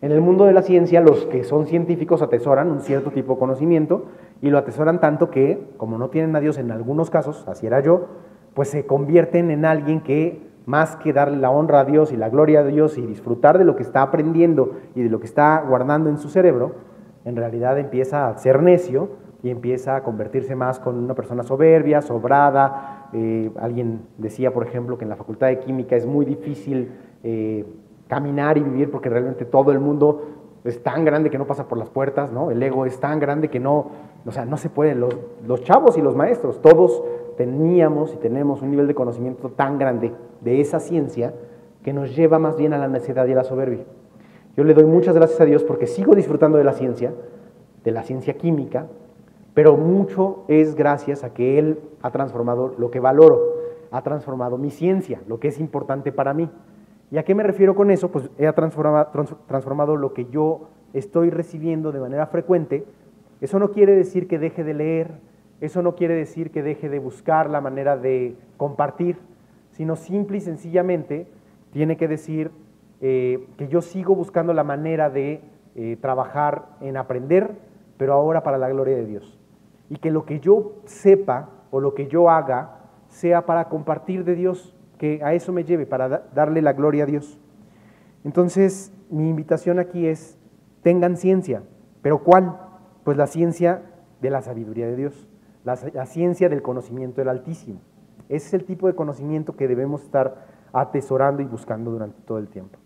[0.02, 3.38] En el mundo de la ciencia, los que son científicos atesoran un cierto tipo de
[3.38, 4.06] conocimiento
[4.40, 7.80] y lo atesoran tanto que, como no tienen a Dios en algunos casos, así era
[7.80, 8.06] yo,
[8.54, 12.28] pues se convierten en alguien que más que darle la honra a Dios y la
[12.28, 15.62] gloria a Dios y disfrutar de lo que está aprendiendo y de lo que está
[15.68, 16.72] guardando en su cerebro,
[17.24, 19.10] en realidad empieza a ser necio
[19.42, 23.08] y empieza a convertirse más con una persona soberbia, sobrada.
[23.12, 26.92] Eh, alguien decía, por ejemplo, que en la Facultad de Química es muy difícil
[27.24, 27.66] eh,
[28.06, 30.22] caminar y vivir porque realmente todo el mundo
[30.62, 32.50] es tan grande que no pasa por las puertas, ¿no?
[32.50, 33.90] El ego es tan grande que no,
[34.24, 34.94] o sea, no se puede.
[34.94, 37.02] Los, los chavos y los maestros, todos
[37.36, 41.34] teníamos y tenemos un nivel de conocimiento tan grande de esa ciencia
[41.82, 43.84] que nos lleva más bien a la necedad y a la soberbia.
[44.56, 47.12] Yo le doy muchas gracias a Dios porque sigo disfrutando de la ciencia,
[47.84, 48.86] de la ciencia química,
[49.54, 53.40] pero mucho es gracias a que Él ha transformado lo que valoro,
[53.90, 56.50] ha transformado mi ciencia, lo que es importante para mí.
[57.10, 58.10] ¿Y a qué me refiero con eso?
[58.10, 62.84] Pues he transformado, lo que yo estoy recibiendo de manera frecuente.
[63.40, 65.10] Eso no quiere decir que deje de leer,
[65.60, 69.16] eso no quiere decir que deje de buscar la manera de compartir,
[69.80, 71.26] sino simple y sencillamente
[71.72, 72.50] tiene que decir
[73.00, 75.40] eh, que yo sigo buscando la manera de
[75.74, 77.56] eh, trabajar en aprender,
[77.96, 79.40] pero ahora para la gloria de Dios.
[79.88, 84.34] Y que lo que yo sepa o lo que yo haga sea para compartir de
[84.34, 87.40] Dios que a eso me lleve, para darle la gloria a Dios.
[88.22, 90.38] Entonces, mi invitación aquí es,
[90.82, 91.62] tengan ciencia,
[92.02, 92.54] pero ¿cuál?
[93.02, 93.80] Pues la ciencia
[94.20, 95.26] de la sabiduría de Dios,
[95.64, 97.80] la, ciencia del conocimiento del Altísimo.
[98.30, 102.48] Ese es el tipo de conocimiento que debemos estar atesorando y buscando durante todo el
[102.48, 102.78] tiempo.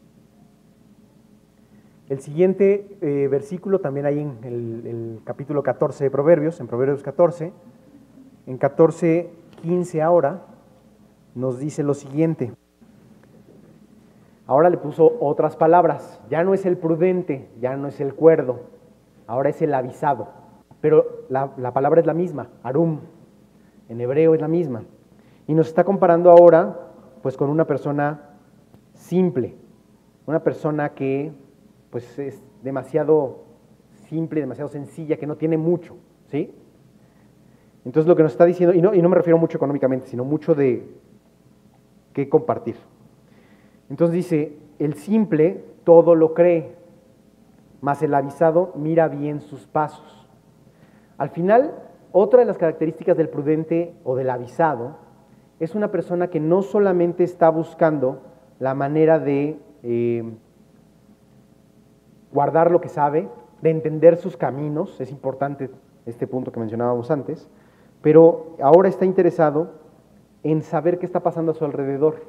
[2.09, 7.03] El siguiente eh, versículo también hay en el, el, capítulo 14 de Proverbios, en Proverbios
[7.03, 7.53] 14,
[8.47, 9.31] en 14,
[9.63, 10.43] 15 ahora,
[11.37, 12.53] nos dice lo siguiente.
[14.47, 16.21] Ahora le puso otras palabras.
[16.29, 18.61] Ya no es el prudente, ya no es el cuerdo,
[19.27, 20.29] ahora es el avisado.
[20.81, 23.01] Pero la, palabra es la misma, arum.
[23.89, 24.85] En hebreo es la misma.
[25.47, 26.81] Y nos está comparando ahora
[27.23, 28.31] pues con una persona
[28.93, 29.57] simple,
[30.27, 31.33] una persona que
[31.91, 33.45] pues es demasiado
[34.09, 36.55] simple, demasiado sencilla, que no tiene mucho, ¿sí?
[37.85, 40.25] Entonces lo que nos está diciendo, y no, y no me refiero mucho económicamente, sino
[40.25, 40.87] mucho de,
[42.15, 42.77] que compartir.
[43.91, 46.77] Entonces dice, el simple todo lo cree,
[47.83, 50.27] mas el avisado mira bien sus pasos.
[51.19, 51.75] Al final,
[52.13, 54.97] otra de las características del prudente o del avisado
[55.61, 58.21] es una persona que no solamente está buscando
[58.59, 60.25] la manera de eh,
[62.33, 63.29] guardar lo que sabe,
[63.63, 65.71] de entender sus caminos, es importante
[66.07, 67.49] este punto que mencionábamos antes,
[68.03, 69.73] pero ahora está interesado
[70.43, 72.23] en saber qué está pasando a su alrededor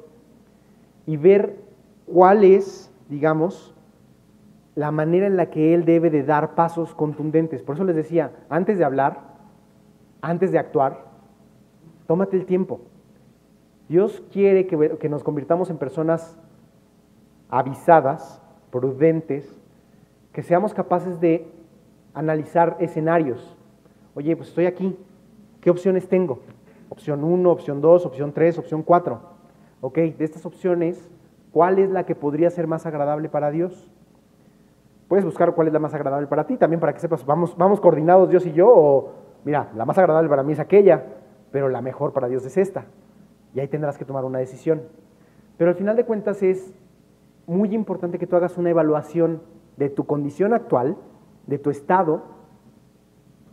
[1.04, 1.56] y ver
[2.06, 3.74] cuál es, digamos,
[4.74, 7.62] la manera en la que él debe de dar pasos contundentes.
[7.62, 9.20] Por eso les decía, antes de hablar,
[10.20, 11.04] antes de actuar,
[12.06, 12.80] tómate el tiempo.
[13.88, 16.36] Dios quiere que, nos convirtamos en personas
[17.48, 19.60] avisadas, prudentes,
[20.32, 21.46] que seamos capaces de
[22.12, 23.56] analizar escenarios.
[24.14, 24.98] Oye, pues estoy aquí,
[25.60, 26.40] ¿qué opciones tengo?
[26.88, 29.20] Opción 1, opción 2, opción 3, opción 4.
[29.80, 31.10] Ok, de estas opciones,
[31.52, 33.90] ¿cuál es la que podría ser más agradable para Dios?
[35.06, 37.80] Puedes buscar cuál es la más agradable para ti, también para que sepas, vamos, vamos
[37.80, 39.12] coordinados Dios y yo, o
[39.44, 41.04] mira, la más agradable para mí es aquella,
[41.52, 42.86] pero la mejor para Dios es esta.
[43.56, 44.82] Y ahí tendrás que tomar una decisión.
[45.56, 46.74] Pero al final de cuentas es
[47.46, 49.40] muy importante que tú hagas una evaluación
[49.78, 50.98] de tu condición actual,
[51.46, 52.22] de tu estado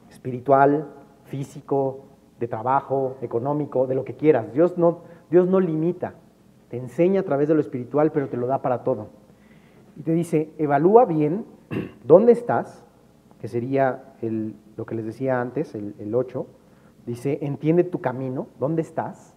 [0.09, 0.89] espiritual,
[1.23, 2.01] físico,
[2.37, 4.51] de trabajo, económico, de lo que quieras.
[4.51, 6.15] Dios no, Dios no limita,
[6.67, 9.07] te enseña a través de lo espiritual, pero te lo da para todo.
[9.95, 11.45] Y te dice, evalúa bien
[12.03, 12.83] dónde estás,
[13.39, 14.15] que sería
[14.75, 16.45] lo que les decía antes, el, el 8.
[17.05, 19.32] Dice, entiende tu camino, dónde estás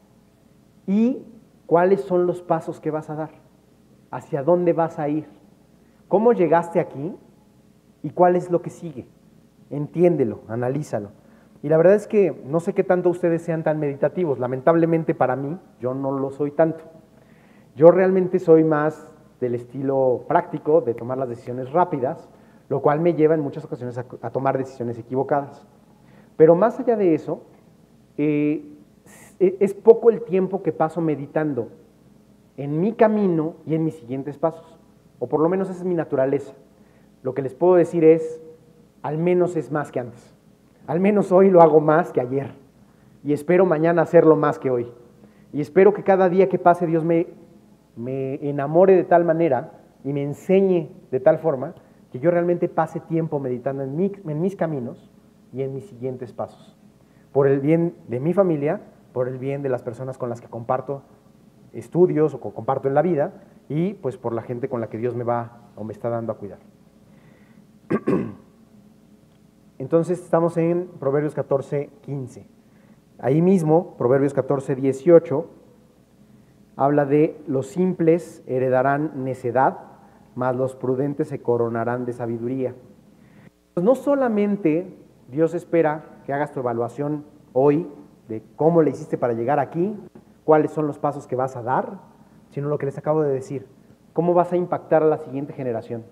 [0.86, 1.24] y
[1.66, 3.30] cuáles son los pasos que vas a dar,
[4.10, 5.26] hacia dónde vas a ir,
[6.08, 7.14] cómo llegaste aquí
[8.02, 9.06] y cuál es lo que sigue.
[9.70, 11.10] Entiéndelo, analízalo.
[11.62, 14.38] Y la verdad es que no sé qué tanto ustedes sean tan meditativos.
[14.38, 16.84] Lamentablemente para mí, yo no lo soy tanto.
[17.74, 22.28] Yo realmente soy más del estilo práctico, de tomar las decisiones rápidas,
[22.68, 25.66] lo cual me lleva en muchas ocasiones a, tomar decisiones equivocadas.
[26.36, 27.42] Pero más allá de eso,
[28.16, 28.75] eh,
[29.38, 31.68] es poco el tiempo que paso meditando
[32.56, 34.78] en mi camino y en mis siguientes pasos.
[35.18, 36.54] O por lo menos esa es mi naturaleza.
[37.22, 38.40] Lo que les puedo decir es,
[39.02, 40.34] al menos es más que antes.
[40.86, 42.52] Al menos hoy lo hago más que ayer.
[43.24, 44.86] Y espero mañana hacerlo más que hoy.
[45.52, 47.26] Y espero que cada día que pase Dios me,
[47.96, 49.72] me enamore de tal manera
[50.04, 51.74] y me enseñe de tal forma
[52.12, 55.10] que yo realmente pase tiempo meditando en, en mis caminos
[55.52, 56.76] y en mis siguientes pasos.
[57.32, 58.80] Por el bien de mi familia,
[59.16, 61.00] por el bien de las personas con las que comparto
[61.72, 63.32] estudios o comparto en la vida
[63.66, 66.32] y pues por la gente con la que Dios me va o me está dando
[66.32, 66.58] a cuidar.
[69.78, 72.46] Entonces estamos en Proverbios 14, 15.
[73.18, 75.46] Ahí mismo, Proverbios 14, 18,
[76.76, 79.78] habla de los simples heredarán necedad,
[80.34, 82.74] mas los prudentes se coronarán de sabiduría.
[83.72, 84.94] Pues no solamente
[85.30, 87.24] Dios espera que hagas tu evaluación
[87.54, 87.88] hoy
[88.28, 89.96] de cómo le hiciste para llegar aquí,
[90.44, 91.98] cuáles son los pasos que vas a dar,
[92.50, 93.66] sino lo que les acabo de decir,
[94.12, 96.04] cómo vas a impactar a la siguiente generación.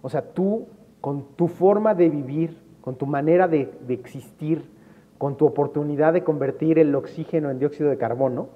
[0.00, 0.66] O sea, tú,
[1.00, 4.70] con tu forma de vivir, con tu manera de, existir,
[5.18, 8.48] con tu oportunidad de convertir el oxígeno en dióxido de carbono,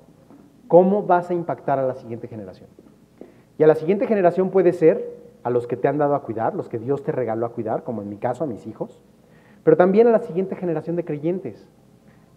[0.69, 2.69] ¿cómo vas a impactar a la siguiente generación?
[3.59, 6.55] Y a la siguiente generación puede ser a los que te han dado a cuidar,
[6.55, 9.01] los que Dios te regaló a cuidar, como en mi caso a mis hijos,
[9.65, 11.69] pero también a la siguiente generación de creyentes.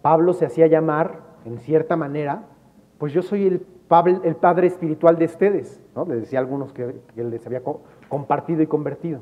[0.02, 2.44] Pablo se hacía llamar, en cierta manera,
[2.98, 3.66] pues yo soy el,
[4.24, 6.04] el padre espiritual de ustedes, ¿no?
[6.04, 7.62] Les decía algunos que, él les había
[8.08, 9.20] compartido y convertido.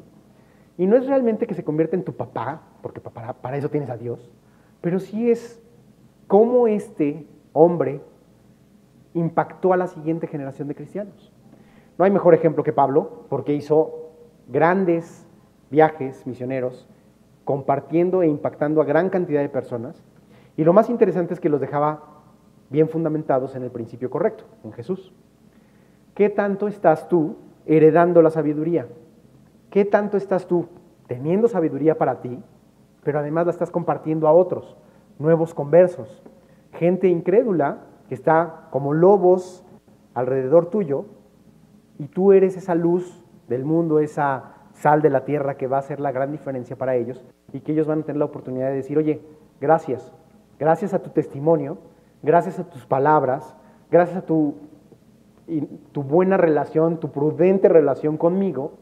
[0.76, 3.90] Y no es realmente que se convierta en tu papá, porque para, para eso tienes
[3.90, 4.30] a Dios,
[4.80, 5.62] pero sí es
[6.26, 8.00] cómo este hombre
[9.14, 11.32] impactó a la siguiente generación de cristianos.
[11.98, 14.12] No hay mejor ejemplo que Pablo, porque hizo
[14.48, 15.26] grandes
[15.70, 16.88] viajes misioneros,
[17.44, 20.02] compartiendo e impactando a gran cantidad de personas.
[20.60, 22.02] Y lo más interesante es que los dejaba
[22.68, 25.10] bien fundamentados en el principio correcto, en Jesús.
[26.14, 28.86] ¿Qué tanto estás tú heredando la sabiduría?
[29.70, 30.68] ¿Qué tanto estás tú
[31.06, 32.38] teniendo sabiduría para ti,
[33.02, 34.76] pero además la estás compartiendo a otros,
[35.18, 36.22] nuevos conversos,
[36.74, 37.78] gente incrédula
[38.10, 39.64] que está como lobos
[40.12, 41.06] alrededor tuyo
[41.98, 45.80] y tú eres esa luz del mundo, esa sal de la tierra que va a
[45.80, 48.76] hacer la gran diferencia para ellos y que ellos van a tener la oportunidad de
[48.76, 49.22] decir, oye,
[49.58, 50.12] gracias,
[50.60, 51.78] gracias a tu testimonio,
[52.22, 53.56] gracias a tus palabras,
[53.90, 54.54] gracias a tu,
[55.94, 58.74] buena relación, tu prudente relación conmigo,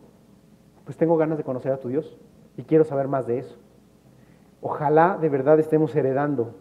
[0.84, 2.18] pues tengo ganas de conocer a tu Dios
[2.56, 3.56] y quiero saber más de eso.
[4.60, 6.56] Ojalá de verdad estemos heredando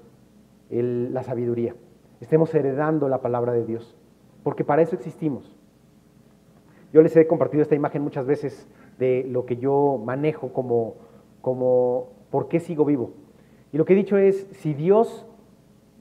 [0.69, 1.75] la sabiduría,
[2.21, 3.97] estemos heredando la palabra de Dios,
[4.43, 5.58] porque para eso existimos.
[6.94, 8.67] Yo les he compartido esta imagen muchas veces
[9.00, 10.94] de lo que yo manejo como,
[11.42, 13.12] como por qué sigo vivo.
[13.78, 15.28] Lo que he dicho es, si Dios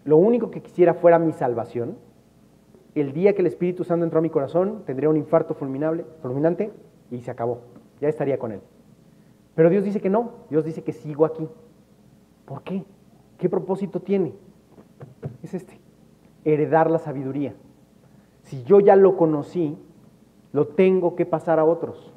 [0.07, 1.99] lo único que quisiera fuera mi salvación,
[2.95, 6.73] el día que el Espíritu Santo entró a mi corazón, tendría un infarto fulminante
[7.11, 7.61] y se acabó.
[8.01, 8.63] Ya estaría con Él.
[9.55, 11.47] Pero Dios dice que no, Dios dice que sigo aquí.
[12.47, 12.83] ¿Por qué?
[13.37, 14.33] ¿Qué propósito tiene?
[15.43, 15.79] Es este,
[16.47, 17.53] heredar la sabiduría.
[18.45, 19.77] Si yo ya lo conocí,
[20.55, 22.16] lo tengo que pasar a otros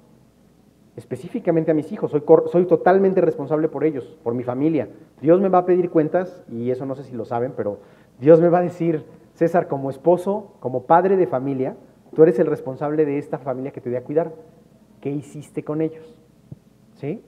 [0.99, 4.89] específicamente a mis hijos, soy, soy totalmente responsable por ellos, por mi familia.
[5.21, 7.79] Dios me va a pedir cuentas, y eso no sé si lo saben, pero
[8.19, 11.75] Dios me va a decir, César, como esposo, como padre de familia,
[12.15, 14.33] Tú eres el responsable de esta familia que te dio a cuidar.
[15.01, 16.17] ¿Qué hiciste con ellos?
[16.95, 17.23] ¿Sí?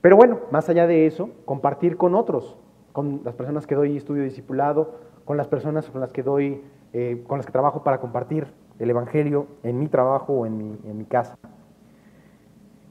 [0.00, 2.56] Pero bueno, más allá de eso, compartir con otros,
[2.92, 7.24] con las personas que doy estudio discipulado, con las personas con las que doy, eh,
[7.26, 8.46] con las que trabajo para compartir
[8.78, 11.38] el Evangelio en mi trabajo o en mi, en mi casa.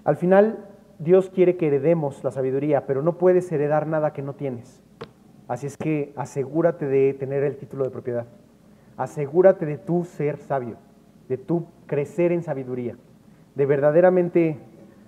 [0.03, 0.65] Al final,
[0.99, 4.81] Dios quiere que heredemos la sabiduría, pero no puedes heredar nada que no tienes.
[5.47, 8.25] Así es que asegúrate de tener el título de propiedad.
[8.97, 10.77] Asegúrate de tú ser sabio,
[11.29, 12.97] de tú crecer en sabiduría,
[13.55, 14.57] de verdaderamente,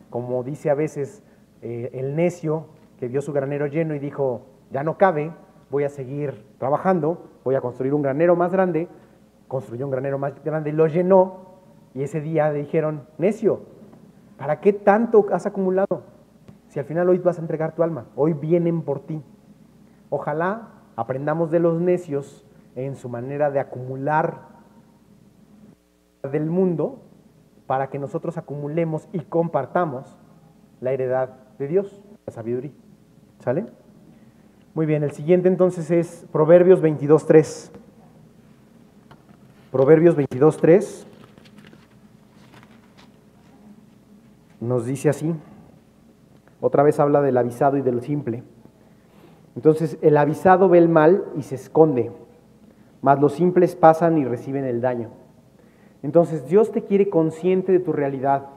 [0.09, 1.23] como dice a veces
[1.61, 2.67] eh, el necio
[2.99, 4.41] que vio su granero lleno y dijo,
[4.71, 5.31] ya no cabe,
[5.69, 8.87] voy a seguir trabajando, voy a construir un granero más grande,
[9.47, 11.45] construyó un granero más grande, lo llenó
[11.93, 13.61] y ese día le dijeron, necio,
[14.37, 16.03] ¿para qué tanto has acumulado?
[16.69, 19.21] Si al final hoy vas a entregar tu alma, hoy vienen por ti.
[20.09, 24.55] Ojalá aprendamos de los necios en su manera de acumular
[26.23, 26.99] del mundo
[27.67, 30.17] para que nosotros acumulemos y compartamos
[30.81, 32.71] la heredad de Dios, la sabiduría.
[33.39, 33.65] ¿Sale?
[34.73, 37.71] Muy bien, el siguiente entonces es Proverbios 22.3.
[39.71, 41.05] Proverbios 22.3
[44.65, 45.33] nos dice así.
[46.61, 48.43] Otra vez habla del avisado y del simple.
[49.55, 52.11] Entonces, el avisado ve el mal y se esconde,
[53.01, 55.09] mas los simples pasan y reciben el daño.
[56.03, 58.47] Entonces, Dios te quiere consciente de tu realidad.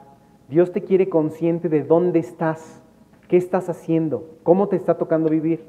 [0.49, 2.81] Dios te quiere consciente de dónde estás,
[3.27, 5.63] qué estás haciendo, cómo te está tocando vivir.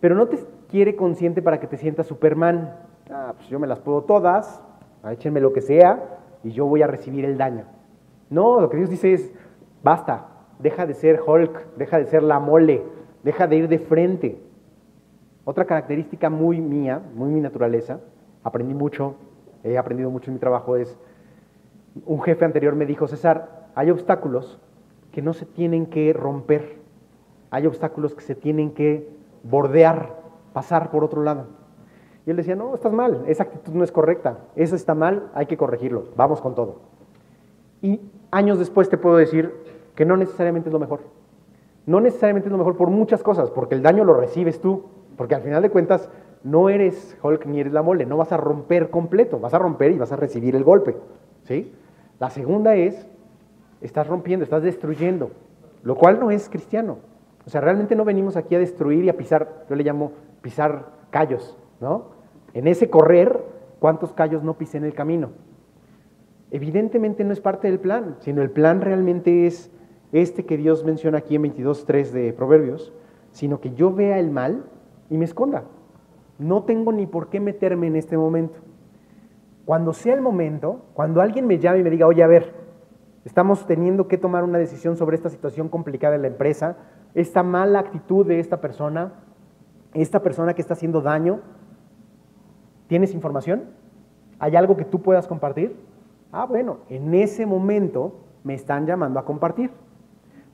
[0.00, 0.38] Pero no te
[0.68, 2.76] quiere consciente para que te sientas Superman.
[3.10, 4.62] Ah, pues yo me las puedo todas,
[5.10, 7.64] échenme lo que sea y yo voy a recibir el daño.
[8.34, 9.32] No, lo que Dios dice es,
[9.84, 10.26] basta,
[10.58, 12.82] deja de ser Hulk, deja de ser la mole,
[13.22, 14.42] deja de ir de frente.
[15.44, 18.00] Otra característica muy mía, muy mi naturaleza,
[18.42, 19.14] aprendí mucho,
[19.62, 20.98] he aprendido mucho en mi trabajo, es,
[22.06, 24.58] un jefe anterior me dijo, César, hay obstáculos
[25.12, 26.78] que no se tienen que romper,
[27.52, 29.08] hay obstáculos que se tienen que
[29.44, 30.10] bordear,
[30.52, 31.46] pasar por otro lado.
[32.26, 35.46] Y él decía, no, estás mal, esa actitud no es correcta, eso está mal, hay
[35.46, 36.80] que corregirlo, vamos con todo.
[37.80, 38.00] Y
[38.34, 39.54] años después te puedo decir
[39.94, 41.00] que no necesariamente es lo mejor.
[41.86, 44.84] No necesariamente es lo mejor por muchas cosas, porque el daño lo recibes tú,
[45.16, 46.08] porque al final de cuentas
[46.42, 49.92] no eres Hulk ni eres la mole, no vas a romper completo, vas a romper
[49.92, 50.96] y vas a recibir el golpe.
[51.44, 51.72] ¿sí?
[52.18, 53.06] La segunda es,
[53.80, 55.30] estás rompiendo, estás destruyendo,
[55.82, 56.98] lo cual no es cristiano.
[57.46, 60.86] O sea, realmente no venimos aquí a destruir y a pisar, yo le llamo pisar
[61.10, 62.06] callos, ¿no?
[62.54, 63.38] En ese correr,
[63.80, 65.30] ¿cuántos callos no pisé en el camino?
[66.54, 69.72] Evidentemente no es parte del plan, sino el plan realmente es
[70.12, 72.92] este que Dios menciona aquí en 22.3 de Proverbios,
[73.32, 74.64] sino que yo vea el mal
[75.10, 75.64] y me esconda.
[76.38, 78.60] No tengo ni por qué meterme en este momento.
[79.64, 82.54] Cuando sea el momento, cuando alguien me llame y me diga, oye, a ver,
[83.24, 86.76] estamos teniendo que tomar una decisión sobre esta situación complicada en la empresa,
[87.16, 89.14] esta mala actitud de esta persona,
[89.92, 91.40] esta persona que está haciendo daño,
[92.86, 93.70] ¿tienes información?
[94.38, 95.92] ¿Hay algo que tú puedas compartir?
[96.36, 99.70] Ah, bueno, en ese momento me están llamando a compartir,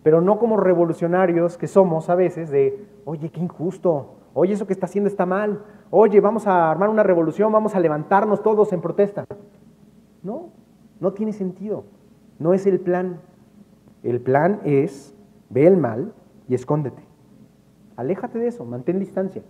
[0.03, 4.75] pero no como revolucionarios que somos a veces de, oye, qué injusto, oye, eso que
[4.75, 8.83] está haciendo está mal, oye, vamos a armar una revolución, vamos a levantarnos todos en
[8.83, 9.25] protesta.
[10.23, 10.51] No,
[11.01, 11.85] no tiene sentido,
[12.39, 13.23] no es el plan.
[14.03, 15.15] El plan es,
[15.49, 16.13] ve el mal,
[16.47, 17.03] y escóndete.
[17.97, 19.43] Aléjate de eso, mantén distancia.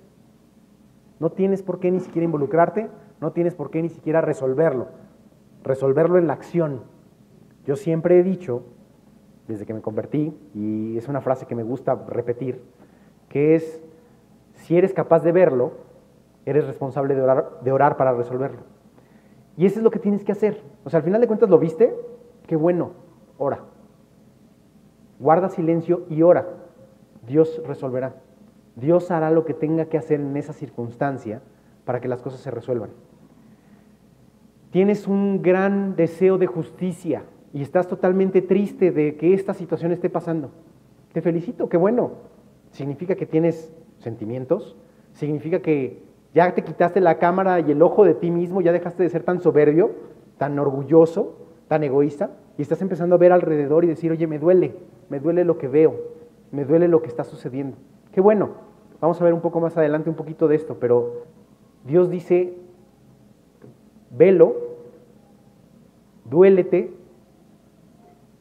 [1.19, 2.89] No tienes por qué ni siquiera involucrarte,
[3.21, 5.10] no tienes por qué ni siquiera resolverlo.
[5.63, 6.83] Resolverlo en la acción.
[7.65, 8.63] Yo siempre he dicho,
[9.47, 12.63] desde que me convertí, y es una frase que me gusta repetir,
[13.29, 13.83] que es,
[14.55, 15.73] si eres capaz de verlo,
[16.47, 18.61] eres responsable de orar, de orar para resolverlo.
[19.57, 20.63] Y eso es lo que tienes que hacer.
[20.85, 21.95] O sea, al final de cuentas lo viste,
[22.47, 22.93] qué bueno,
[23.39, 23.61] ora.
[25.19, 26.49] Guarda silencio y ora.
[27.27, 28.15] Dios resolverá.
[28.77, 31.43] Dios hará lo que tenga que hacer en esa circunstancia
[31.85, 32.91] para que las cosas se resuelvan.
[34.71, 40.09] Tienes un gran deseo de justicia y estás totalmente triste de que esta situación esté
[40.09, 40.51] pasando.
[41.13, 42.13] Te felicito, qué bueno.
[42.71, 44.77] Significa que tienes sentimientos,
[45.13, 46.05] significa que
[46.35, 49.25] ya te quitaste la cámara y el ojo de ti mismo, ya dejaste de ser
[49.25, 49.91] tan soberbio,
[50.39, 54.77] tan orgulloso, tan egoísta, y estás empezando a ver alrededor y decir, oye, me duele,
[55.09, 55.97] me duele lo que veo,
[56.53, 57.77] me duele lo que está sucediendo.
[58.13, 58.51] Qué bueno,
[59.01, 61.25] vamos a ver un poco más adelante un poquito de esto, pero
[61.85, 62.55] Dios dice,
[64.11, 64.55] velo,
[66.25, 66.93] duélete,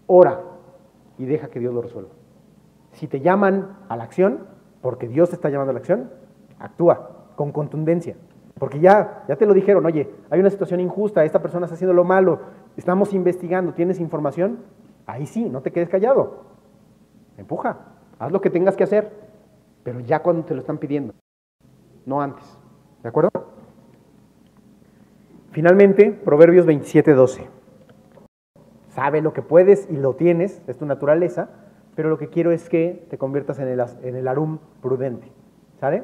[0.07, 0.41] ora
[1.17, 2.11] y deja que Dios lo resuelva.
[2.93, 4.47] Si te llaman a la acción,
[4.81, 6.09] porque Dios te está llamando a la acción,
[6.59, 8.15] actúa con contundencia.
[8.57, 11.93] Porque ya, ya te lo dijeron, oye, hay una situación injusta, esta persona está haciendo
[11.93, 12.39] lo malo,
[12.75, 14.59] estamos investigando, ¿tienes información?
[15.05, 16.43] Ahí sí, no te quedes callado.
[17.37, 17.77] Empuja,
[18.19, 19.11] haz lo que tengas que hacer,
[19.83, 21.13] pero ya cuando te lo están pidiendo,
[22.05, 22.45] no antes.
[23.01, 23.29] ¿De acuerdo?
[25.59, 27.49] Finalmente, Proverbios 27, 12.
[28.87, 31.49] Sabe lo que puedes y lo tienes, es tu naturaleza,
[31.95, 35.27] pero lo que quiero es que te conviertas en el, en el arum prudente.
[35.81, 36.03] ¿Sale?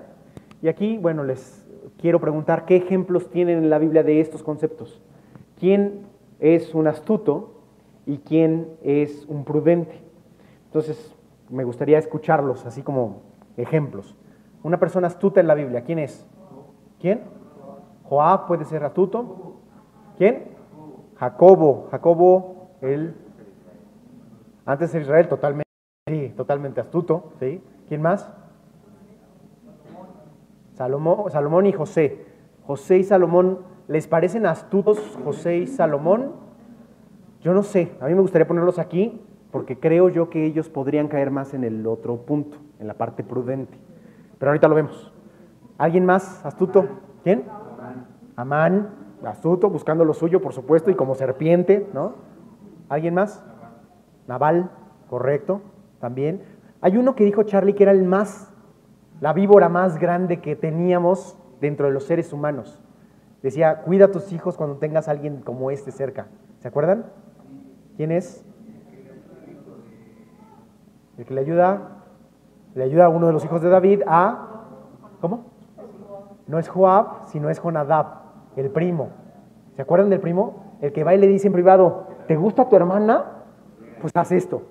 [0.62, 1.66] Y aquí, bueno, les
[1.98, 5.02] quiero preguntar qué ejemplos tienen en la Biblia de estos conceptos.
[5.58, 6.02] ¿Quién
[6.42, 7.62] es un astuto
[8.06, 10.02] y quién es un prudente?
[10.66, 11.16] Entonces,
[11.50, 13.22] me gustaría escucharlos así como
[13.56, 14.18] ejemplos.
[14.64, 16.28] Una persona astuta en la Biblia, ¿quién es?
[17.00, 17.35] ¿Quién?
[18.10, 19.56] Joab puede ser astuto.
[20.18, 20.56] ¿Quién?
[21.18, 21.88] Jacobo.
[21.92, 23.16] Jacobo, él,
[24.66, 25.70] antes de Israel, totalmente,
[26.08, 27.34] sí, totalmente astuto.
[27.40, 28.32] ¿Quién más?
[30.74, 32.26] Salomón, Salomón y José.
[32.66, 36.34] José y Salomón, ¿les parecen astutos José y Salomón?
[37.42, 41.08] Yo no sé, a mí me gustaría ponerlos aquí porque creo yo que ellos podrían
[41.08, 43.78] caer más en el otro punto, en la parte prudente.
[44.38, 45.14] Pero ahorita lo vemos.
[45.78, 46.88] ¿Alguien más astuto?
[47.24, 47.46] ¿Quién?
[48.36, 48.90] Amán,
[49.24, 52.14] astuto, buscando lo suyo, por supuesto, y como serpiente, ¿no?
[52.90, 53.44] ¿Alguien más?
[54.28, 54.70] Naval,
[55.10, 55.62] correcto,
[56.00, 56.44] también.
[56.82, 58.52] Hay uno que dijo Charlie que era el más
[59.22, 62.82] la víbora más grande que teníamos dentro de los seres humanos.
[63.42, 66.28] Decía, cuida a tus hijos cuando tengas a alguien como este cerca.
[66.60, 67.06] ¿Se acuerdan?
[67.96, 68.44] ¿Quién es?
[71.18, 72.04] El que le ayuda,
[72.74, 74.66] le ayuda a uno de los hijos de David a,
[75.22, 75.46] ¿cómo?
[76.48, 78.25] No es Joab, sino es Jonadab,
[78.56, 79.10] el primo.
[79.76, 80.64] ¿Se acuerdan del primo?
[80.82, 83.44] El que va y le dice en privado, ¿te gusta tu hermana?
[84.02, 84.64] Pues haz esto.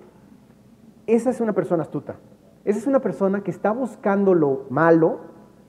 [1.07, 2.17] Esa es una persona astuta.
[2.65, 5.21] Esa es una persona que está buscando lo malo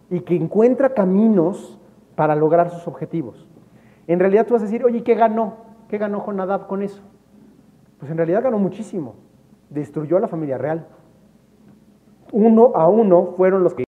[0.10, 1.80] y que encuentra caminos
[2.16, 3.48] para lograr sus objetivos.
[4.08, 5.56] En realidad tú vas a decir, oye, ¿qué ganó?
[5.90, 7.02] ¿Qué ganó Jonadab con eso?
[8.00, 9.16] Pues en realidad ganó muchísimo.
[9.70, 10.88] Destruyó a la familia real.
[12.32, 13.84] Uno a uno fueron los que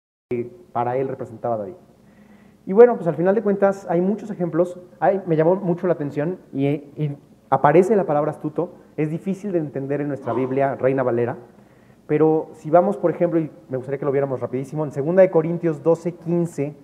[0.73, 1.75] para él representaba David.
[2.67, 4.79] Y bueno, pues al final de cuentas hay muchos ejemplos.
[5.27, 7.17] me llamó mucho la atención y, y
[7.51, 8.75] aparece la palabra astuto.
[8.97, 11.37] Es difícil de entender en nuestra Biblia, Reina Valera.
[12.07, 15.83] Pero si vamos, por ejemplo, y me gustaría que lo viéramos rapidísimo, en 2 Corintios
[15.83, 16.75] 12, 15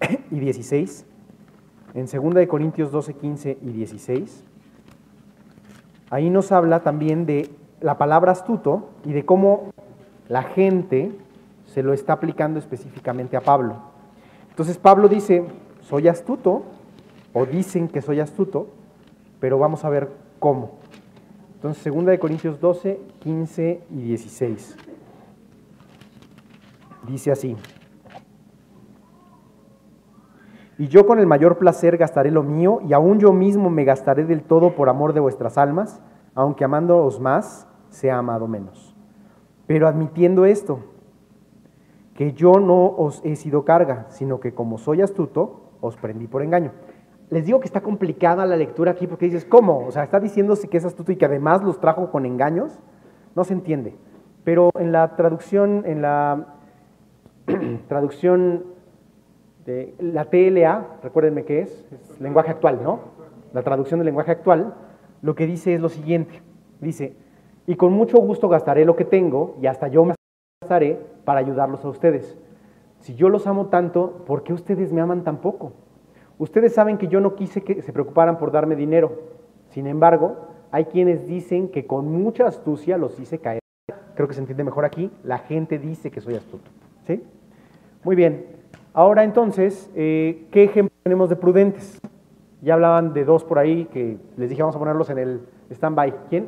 [0.30, 1.06] y 16,
[1.94, 4.44] en 2 Corintios 12, 15 y 16,
[6.10, 7.48] ahí nos habla también de
[7.80, 9.70] la palabra astuto y de cómo
[10.28, 11.12] la gente
[11.66, 13.76] se lo está aplicando específicamente a Pablo.
[14.58, 15.44] Entonces Pablo dice,
[15.82, 16.64] soy astuto,
[17.32, 18.66] o dicen que soy astuto,
[19.38, 20.72] pero vamos a ver cómo.
[21.54, 24.76] Entonces, 2 de Corintios 12, 15 y 16.
[27.06, 27.56] Dice así.
[30.76, 34.24] Y yo con el mayor placer gastaré lo mío, y aún yo mismo me gastaré
[34.24, 36.02] del todo por amor de vuestras almas,
[36.34, 38.92] aunque amándoos más, sea amado menos.
[39.68, 40.80] Pero admitiendo esto,
[42.18, 46.42] que yo no os he sido carga, sino que como soy astuto, os prendí por
[46.42, 46.72] engaño.
[47.30, 49.86] Les digo que está complicada la lectura aquí porque dices, ¿cómo?
[49.86, 52.76] O sea, está diciéndose que es astuto y que además los trajo con engaños.
[53.36, 53.94] No se entiende.
[54.42, 56.56] Pero en la traducción, en la
[57.86, 58.64] traducción
[59.64, 62.98] de la TLA, recuérdenme qué es, es lenguaje actual, ¿no?
[63.52, 64.74] La traducción del lenguaje actual,
[65.22, 66.42] lo que dice es lo siguiente.
[66.80, 67.14] Dice,
[67.68, 70.14] y con mucho gusto gastaré lo que tengo y hasta yo me
[70.60, 70.98] gastaré
[71.28, 72.38] para ayudarlos a ustedes.
[73.00, 75.74] Si yo los amo tanto, ¿por qué ustedes me aman tan poco?
[76.38, 79.12] Ustedes saben que yo no quise que se preocuparan por darme dinero.
[79.68, 80.38] Sin embargo,
[80.70, 83.60] hay quienes dicen que con mucha astucia los hice caer.
[84.14, 85.10] Creo que se entiende mejor aquí.
[85.22, 86.70] La gente dice que soy astuto.
[87.06, 87.22] ¿Sí?
[88.04, 88.46] Muy bien.
[88.94, 92.00] Ahora entonces, eh, ¿qué ejemplo tenemos de prudentes?
[92.62, 96.14] Ya hablaban de dos por ahí que les dije vamos a ponerlos en el stand-by.
[96.30, 96.46] ¿Quién?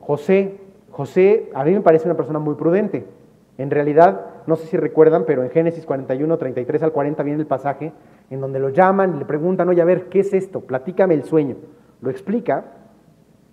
[0.00, 0.60] José.
[0.90, 3.14] José a mí me parece una persona muy prudente.
[3.58, 7.46] En realidad, no sé si recuerdan, pero en Génesis 41, 33 al 40 viene el
[7.46, 7.92] pasaje
[8.30, 10.60] en donde lo llaman y le preguntan, oye, a ver, ¿qué es esto?
[10.60, 11.56] Platícame el sueño.
[12.02, 12.64] Lo explica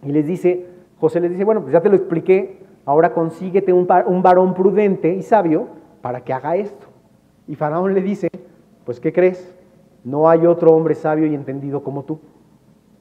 [0.03, 0.65] y les dice,
[0.99, 5.13] José les dice, bueno, pues ya te lo expliqué, ahora consíguete un, un varón prudente
[5.13, 5.67] y sabio
[6.01, 6.87] para que haga esto.
[7.47, 8.29] Y Faraón le dice,
[8.85, 9.53] pues ¿qué crees?
[10.03, 12.19] No hay otro hombre sabio y entendido como tú.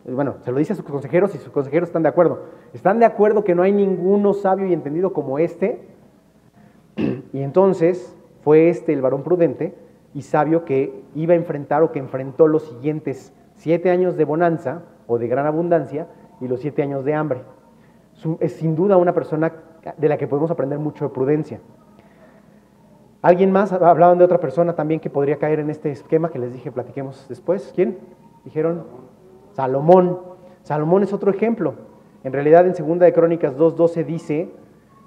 [0.04, 2.44] Bueno, se lo dice a sus consejeros y sus consejeros están de acuerdo.
[2.72, 5.80] Están de acuerdo que no hay ninguno sabio y entendido como este.
[6.96, 9.74] Y entonces fue este el varón prudente
[10.14, 14.82] y sabio que iba a enfrentar o que enfrentó los siguientes siete años de bonanza
[15.06, 16.08] o de gran abundancia
[16.40, 17.42] y los siete años de hambre.
[18.40, 19.52] Es sin duda una persona
[19.96, 21.60] de la que podemos aprender mucho de prudencia.
[23.22, 23.72] ¿Alguien más?
[23.72, 27.26] Hablaban de otra persona también que podría caer en este esquema que les dije, platiquemos
[27.28, 27.72] después.
[27.74, 27.98] ¿Quién?
[28.44, 28.84] Dijeron
[29.52, 30.18] Salomón.
[30.62, 31.74] Salomón es otro ejemplo.
[32.24, 34.50] En realidad en Segunda de Crónicas 2.12 dice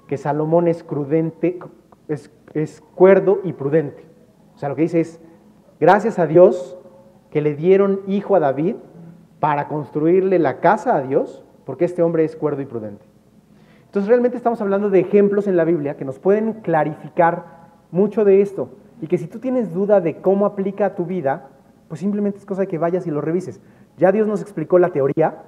[0.06, 1.58] que Salomón es, prudente,
[2.08, 4.04] es, es cuerdo y prudente.
[4.54, 5.20] O sea, lo que dice es,
[5.80, 6.78] gracias a Dios
[7.30, 8.76] que le dieron hijo a David
[9.40, 13.04] para construirle la casa a Dios, porque este hombre es cuerdo y prudente.
[13.84, 18.42] Entonces realmente estamos hablando de ejemplos en la Biblia que nos pueden clarificar mucho de
[18.42, 21.48] esto y que si tú tienes duda de cómo aplica a tu vida,
[21.88, 23.60] pues simplemente es cosa de que vayas y lo revises.
[23.96, 25.42] Ya Dios nos explicó la teoría,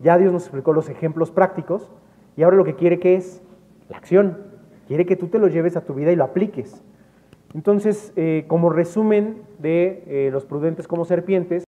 [0.00, 1.90] ya Dios nos explicó los ejemplos prácticos
[2.36, 3.42] y ahora lo que quiere que es
[3.90, 4.38] la acción.
[4.86, 6.82] Quiere que tú te lo lleves a tu vida y lo apliques.
[7.54, 11.64] Entonces, eh, como resumen de eh, los prudentes como serpientes,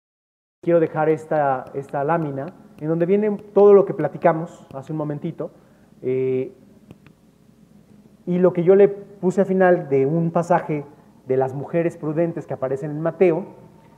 [0.61, 2.47] quiero dejar esta, esta lámina
[2.79, 5.51] en donde viene todo lo que platicamos hace un momentito.
[6.01, 6.51] Eh,
[8.25, 10.85] y lo que yo le puse al final de un pasaje
[11.25, 13.45] de las mujeres prudentes que aparecen en Mateo,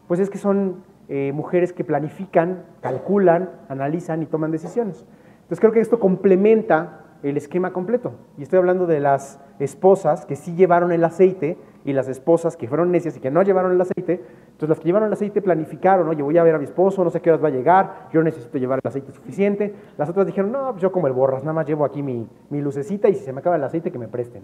[0.08, 0.90] pues es que son
[1.34, 5.06] mujeres que planifican, calculan, analizan y toman decisiones.
[5.42, 8.14] Entonces creo que esto complementa el esquema completo.
[8.38, 12.68] Y estoy hablando de las esposas que sí llevaron el aceite y las esposas que
[12.68, 14.22] fueron necias y que no llevaron el aceite.
[14.46, 17.10] Entonces las que llevaron el aceite planificaron, oye, voy a ver a mi esposo, no
[17.10, 19.74] sé qué horas va a llegar, yo necesito llevar el aceite suficiente.
[19.98, 22.62] Las otras dijeron, no, pues yo como el borras, nada más llevo aquí mi, mi
[22.62, 24.44] lucecita y si se me acaba el aceite que me presten.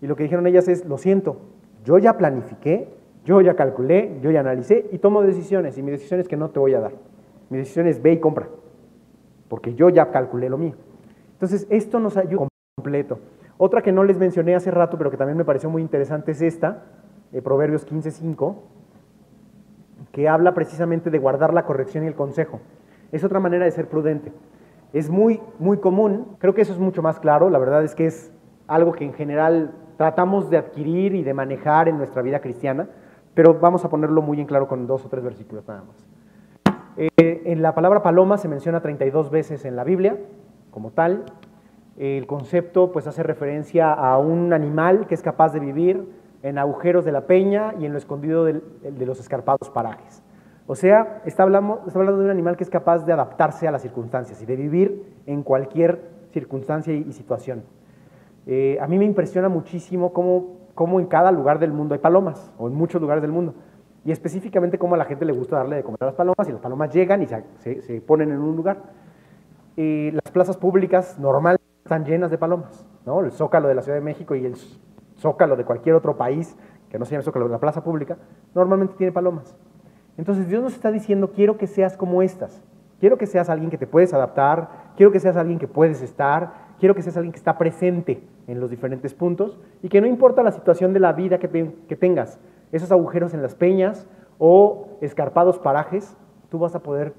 [0.00, 1.38] Y lo que dijeron ellas es, lo siento,
[1.84, 2.88] yo ya planifiqué,
[3.24, 6.50] yo ya calculé, yo ya analicé y tomo decisiones y mi decisión es que no
[6.50, 6.92] te voy a dar.
[7.50, 8.48] Mi decisión es ve y compra,
[9.48, 10.74] porque yo ya calculé lo mío.
[11.38, 13.20] Entonces, esto nos ayuda completo.
[13.58, 16.42] Otra que no les mencioné hace rato, pero que también me pareció muy interesante es
[16.42, 16.82] esta,
[17.32, 18.56] eh, Proverbios 15.5,
[20.10, 22.58] que habla precisamente de guardar la corrección y el consejo.
[23.12, 24.32] Es otra manera de ser prudente.
[24.92, 28.06] Es muy, muy común, creo que eso es mucho más claro, la verdad es que
[28.06, 28.32] es
[28.66, 32.88] algo que en general tratamos de adquirir y de manejar en nuestra vida cristiana,
[33.34, 36.76] pero vamos a ponerlo muy en claro con dos o tres versículos nada más.
[36.96, 40.16] Eh, en la palabra paloma se menciona 32 veces en la Biblia
[40.70, 41.24] como tal,
[41.98, 46.08] el concepto pues hace referencia a un animal que es capaz de vivir
[46.42, 48.62] en agujeros de la peña y en lo escondido de,
[49.04, 50.22] los escarpados parajes.
[50.66, 54.40] O sea, está hablando, de un animal que es capaz de adaptarse a las circunstancias
[54.40, 56.00] y de vivir en cualquier
[56.32, 57.64] circunstancia y, situación.
[58.46, 62.52] Eh, a mí me impresiona muchísimo cómo, cómo, en cada lugar del mundo hay palomas,
[62.58, 63.54] o en muchos lugares del mundo,
[64.04, 66.52] y específicamente cómo a la gente le gusta darle de comer a las palomas y
[66.52, 69.07] las palomas llegan y se, se ponen en un lugar.
[69.78, 73.20] Las plazas públicas normalmente están llenas de palomas, ¿no?
[73.20, 74.56] El zócalo de la Ciudad de México y el
[75.16, 76.56] zócalo de cualquier otro país
[76.90, 78.16] que no se llame zócalo, la plaza pública,
[78.56, 79.56] normalmente tiene palomas.
[80.16, 82.60] Entonces Dios nos está diciendo, quiero que seas como estas,
[82.98, 86.74] quiero que seas alguien que te puedes adaptar, quiero que seas alguien que puedes estar,
[86.80, 90.42] quiero que seas alguien que está presente en los diferentes puntos y que no importa
[90.42, 92.40] la situación de la vida que tengas,
[92.72, 94.08] esos agujeros en las peñas
[94.38, 96.16] o escarpados parajes,
[96.48, 97.14] tú vas a poder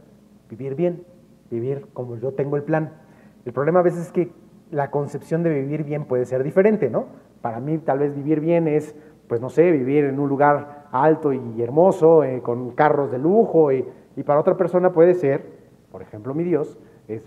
[0.49, 1.05] vivir bien,
[1.49, 2.93] vivir como yo tengo el plan.
[3.45, 4.31] El problema a veces es que
[4.71, 7.07] la concepción de vivir bien puede ser diferente, ¿no?
[7.41, 8.95] Para mí tal vez vivir bien es,
[9.27, 13.71] pues no sé, vivir en un lugar alto y hermoso, eh, con carros de lujo,
[13.71, 13.85] y,
[14.25, 15.45] para otra persona puede ser,
[15.93, 16.77] por ejemplo mi Dios,
[17.07, 17.23] es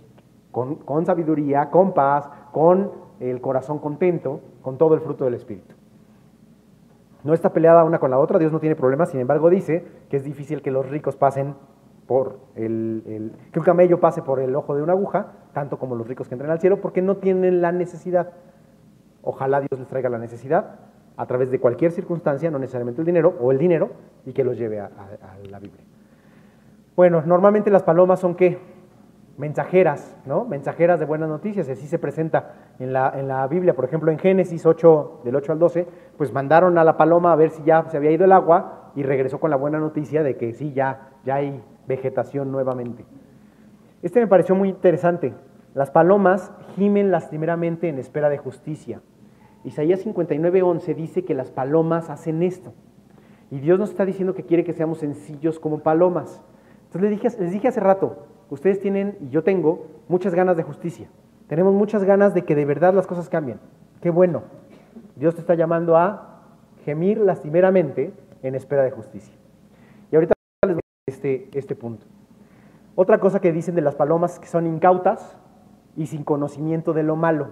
[0.50, 5.74] con, con sabiduría, con paz, con el corazón contento, con todo el fruto del Espíritu.
[7.24, 10.18] No está peleada una con la otra, Dios no tiene problemas, sin embargo dice que
[10.18, 11.54] es difícil que los ricos pasen
[12.54, 16.34] que un camello pase por el ojo de una aguja, tanto como los ricos que
[16.34, 18.30] entren al cielo, porque no tienen la necesidad.
[19.22, 20.76] Ojalá Dios les traiga la necesidad
[21.16, 23.90] a través de cualquier circunstancia, no necesariamente el dinero o el dinero,
[24.26, 24.90] y que los lleve a,
[25.50, 25.84] la Biblia.
[26.96, 28.58] Bueno, normalmente las palomas son qué?
[29.38, 30.44] Mensajeras, ¿no?
[30.44, 33.74] Mensajeras de buenas noticias, así se presenta en la, en la Biblia.
[33.74, 35.86] Por ejemplo, en Génesis 8, del 8 al 12,
[36.16, 39.02] pues mandaron a la paloma a ver si ya se había ido el agua y
[39.02, 43.05] regresó con la buena noticia de que sí, ya, ya hay vegetación nuevamente.
[44.03, 45.35] Este me pareció muy interesante.
[45.74, 49.01] Las palomas gimen lastimeramente en espera de justicia.
[49.64, 52.72] Isaías 59:11 dice que las palomas hacen esto.
[53.51, 56.43] Y Dios nos está diciendo que quiere que seamos sencillos como palomas.
[56.85, 60.62] Entonces les dije, les dije hace rato, ustedes tienen, y yo tengo, muchas ganas de
[60.62, 61.09] justicia.
[61.49, 63.61] Tenemos muchas ganas de que de verdad las cosas cambien.
[64.01, 64.43] Qué bueno.
[65.16, 66.41] Dios te está llamando a
[66.85, 68.12] gemir lastimeramente
[68.43, 69.35] en espera de justicia.
[70.11, 70.35] Y ahorita
[70.66, 72.07] les voy a este, este punto.
[72.94, 75.36] Otra cosa que dicen de las palomas que son incautas
[75.96, 77.48] y sin conocimiento de lo malo,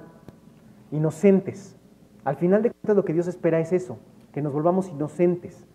[0.92, 1.76] inocentes.
[2.22, 3.98] Al final de cuentas lo que Dios espera es eso,
[4.32, 5.66] que nos volvamos inocentes.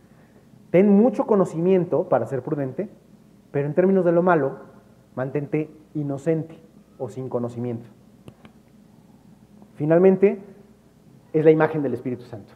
[0.69, 2.87] Ten mucho conocimiento para ser prudente,
[3.51, 4.57] pero en términos de lo malo,
[5.15, 6.57] mantente inocente
[6.97, 7.89] o sin conocimiento.
[9.73, 10.41] Finalmente,
[11.33, 12.53] es la imagen del Espíritu Santo.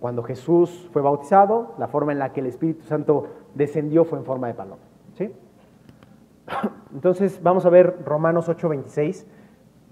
[0.00, 4.24] Cuando Jesús fue bautizado, la forma en la que el Espíritu Santo descendió fue en
[4.24, 4.82] forma de paloma.
[5.16, 5.30] ¿sí?
[6.94, 9.24] Entonces vamos a ver Romanos 8:26.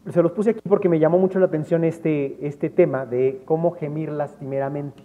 [0.09, 3.73] Se los puse aquí porque me llamó mucho la atención este, este tema de cómo
[3.73, 5.03] gemir lastimeramente.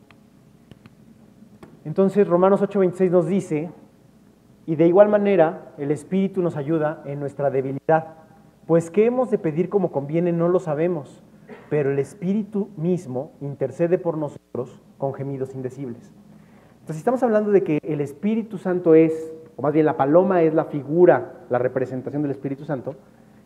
[1.83, 3.69] Entonces Romanos 8:26 nos dice,
[4.65, 8.15] y de igual manera el Espíritu nos ayuda en nuestra debilidad,
[8.65, 11.21] pues qué hemos de pedir como conviene no lo sabemos,
[11.69, 16.11] pero el Espíritu mismo intercede por nosotros con gemidos indecibles.
[16.85, 20.53] Entonces estamos hablando de que el Espíritu Santo es, o más bien la paloma es
[20.53, 22.93] la figura, la representación del Espíritu Santo,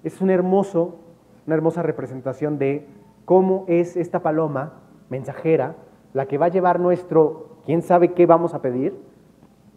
[0.03, 0.99] es un hermoso,
[1.47, 2.85] una hermosa representación de
[3.23, 5.77] cómo es esta paloma mensajera
[6.11, 8.93] la que va a llevar nuestro, quién sabe qué vamos a pedir,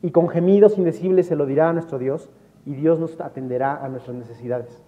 [0.02, 2.30] y con gemidos indecibles se lo dirá a nuestro Dios,
[2.66, 4.82] y Dios nos atenderá a nuestras necesidades.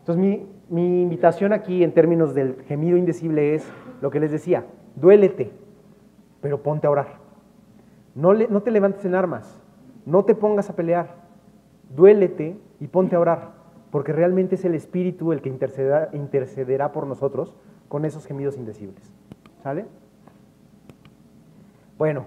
[0.00, 3.66] Entonces mi, mi invitación aquí en términos del gemido indecible es
[4.02, 5.50] lo que les decía, duélete,
[6.42, 7.21] pero ponte a orar.
[8.14, 9.60] No, te levantes en armas,
[10.04, 11.14] no te pongas a pelear,
[11.94, 13.52] duélete y ponte a orar,
[13.90, 17.56] porque realmente es el Espíritu el que intercederá, intercederá por nosotros
[17.88, 19.12] con esos gemidos indecibles.
[19.62, 19.86] ¿Sale?
[21.96, 22.26] Bueno,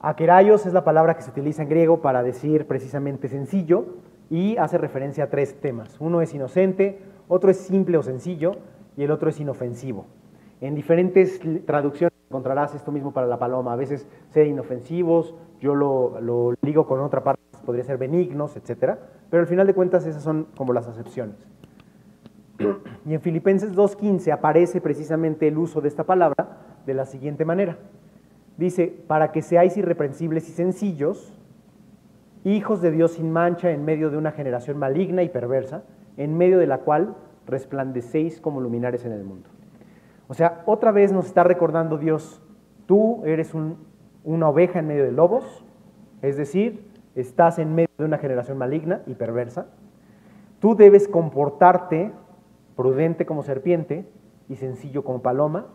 [0.00, 3.84] akeraios es la palabra que se utiliza en griego para decir precisamente sencillo
[4.30, 6.00] y hace referencia a tres temas.
[6.00, 8.56] Uno es inocente, otro es simple o sencillo
[8.96, 10.06] y el otro es inofensivo.
[10.60, 13.74] En diferentes traducciones encontrarás esto mismo para la paloma.
[13.74, 18.96] A veces ser inofensivos, yo lo, lo ligo con otra parte, podría ser benignos, etc.
[19.28, 21.36] Pero al final de cuentas esas son como las acepciones.
[23.04, 27.76] Y en Filipenses 2.15 aparece precisamente el uso de esta palabra de la siguiente manera.
[28.56, 31.32] Dice, para que seáis irreprensibles y sencillos,
[32.44, 35.82] hijos de Dios sin mancha en medio de una generación maligna y perversa,
[36.16, 37.14] en medio de la cual
[37.46, 39.48] resplandecéis como luminares en el mundo.
[40.28, 42.42] O sea, otra vez nos está recordando Dios,
[42.86, 43.52] tú eres
[44.24, 45.64] una oveja en medio de lobos,
[46.22, 49.66] es decir, estás en medio de una generación maligna y perversa.
[50.60, 52.12] Tú debes comportarte
[52.76, 54.08] prudente como serpiente
[54.48, 55.66] y sencillo como paloma,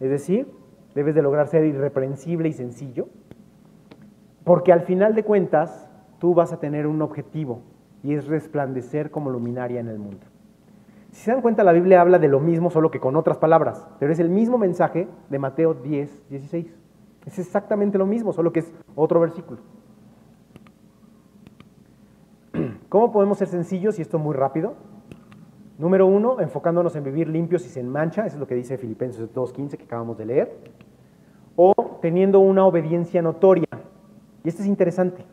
[0.00, 0.50] es decir,
[0.94, 3.08] debes de lograr ser irreprensible y sencillo,
[4.44, 5.88] porque al final de cuentas
[6.18, 7.62] tú vas a tener un objetivo
[8.02, 10.26] y es resplandecer como luminaria en el mundo.
[11.10, 13.88] Si se dan cuenta, la Biblia habla de lo mismo, solo que con otras palabras,
[13.98, 16.74] pero es el mismo mensaje de Mateo 10, 16.
[17.26, 19.60] Es exactamente lo mismo, solo que es otro versículo.
[22.88, 24.74] ¿Cómo podemos ser sencillos y esto muy rápido?
[25.78, 29.32] Número uno, enfocándonos en vivir limpios y sin mancha, eso es lo que dice Filipenses
[29.32, 30.58] 2.15 que acabamos de leer.
[31.56, 33.66] O teniendo una obediencia notoria.
[34.44, 35.24] Y esto es interesante.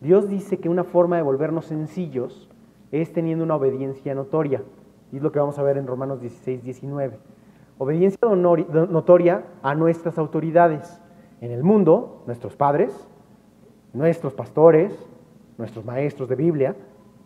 [0.00, 2.50] Dios dice que una forma de volvernos sencillos
[2.92, 4.62] es teniendo una obediencia notoria.
[5.12, 7.18] Y es lo que vamos a ver en Romanos 16, 19.
[7.78, 11.00] Obediencia notoria a nuestras autoridades.
[11.40, 13.08] En el mundo, nuestros padres,
[13.92, 14.92] nuestros pastores,
[15.58, 16.76] nuestros maestros de Biblia,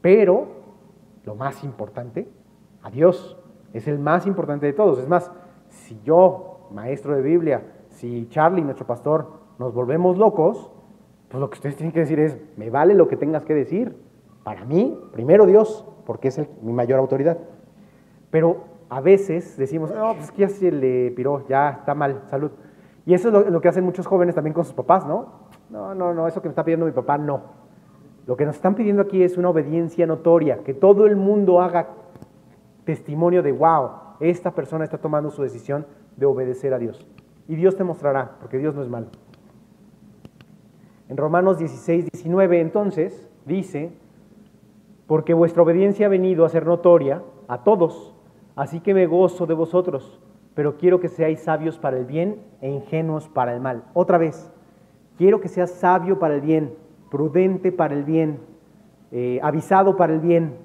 [0.00, 0.46] pero
[1.24, 2.28] lo más importante,
[2.82, 3.38] a Dios.
[3.72, 4.98] Es el más importante de todos.
[4.98, 5.30] Es más,
[5.68, 10.70] si yo, maestro de Biblia, si Charlie, nuestro pastor, nos volvemos locos,
[11.28, 13.96] pues lo que ustedes tienen que decir es, me vale lo que tengas que decir.
[14.44, 17.38] Para mí, primero Dios, porque es mi mayor autoridad.
[18.30, 22.50] Pero a veces decimos, no, pues que ya se le piró, ya está mal, salud.
[23.06, 25.48] Y eso es lo, que hacen muchos jóvenes también con sus papás, ¿no?
[25.70, 27.42] No, no, no, eso que me está pidiendo mi papá, no.
[28.26, 31.88] Lo que nos están pidiendo aquí es una obediencia notoria, que todo el mundo haga
[32.84, 37.06] testimonio de, wow, esta persona está tomando su decisión de obedecer a Dios.
[37.46, 39.06] Y Dios te mostrará, porque Dios no es malo.
[41.08, 43.92] En Romanos 16, 19 entonces dice,
[45.06, 48.07] porque vuestra obediencia ha venido a ser notoria a todos,
[48.58, 50.18] Así que me gozo de vosotros,
[50.56, 53.84] pero quiero que seáis sabios para el bien e ingenuos para el mal.
[53.94, 54.50] Otra vez,
[55.16, 56.74] quiero que seas sabio para el bien,
[57.08, 58.40] prudente para el bien,
[59.12, 60.56] eh, avisado para el bien,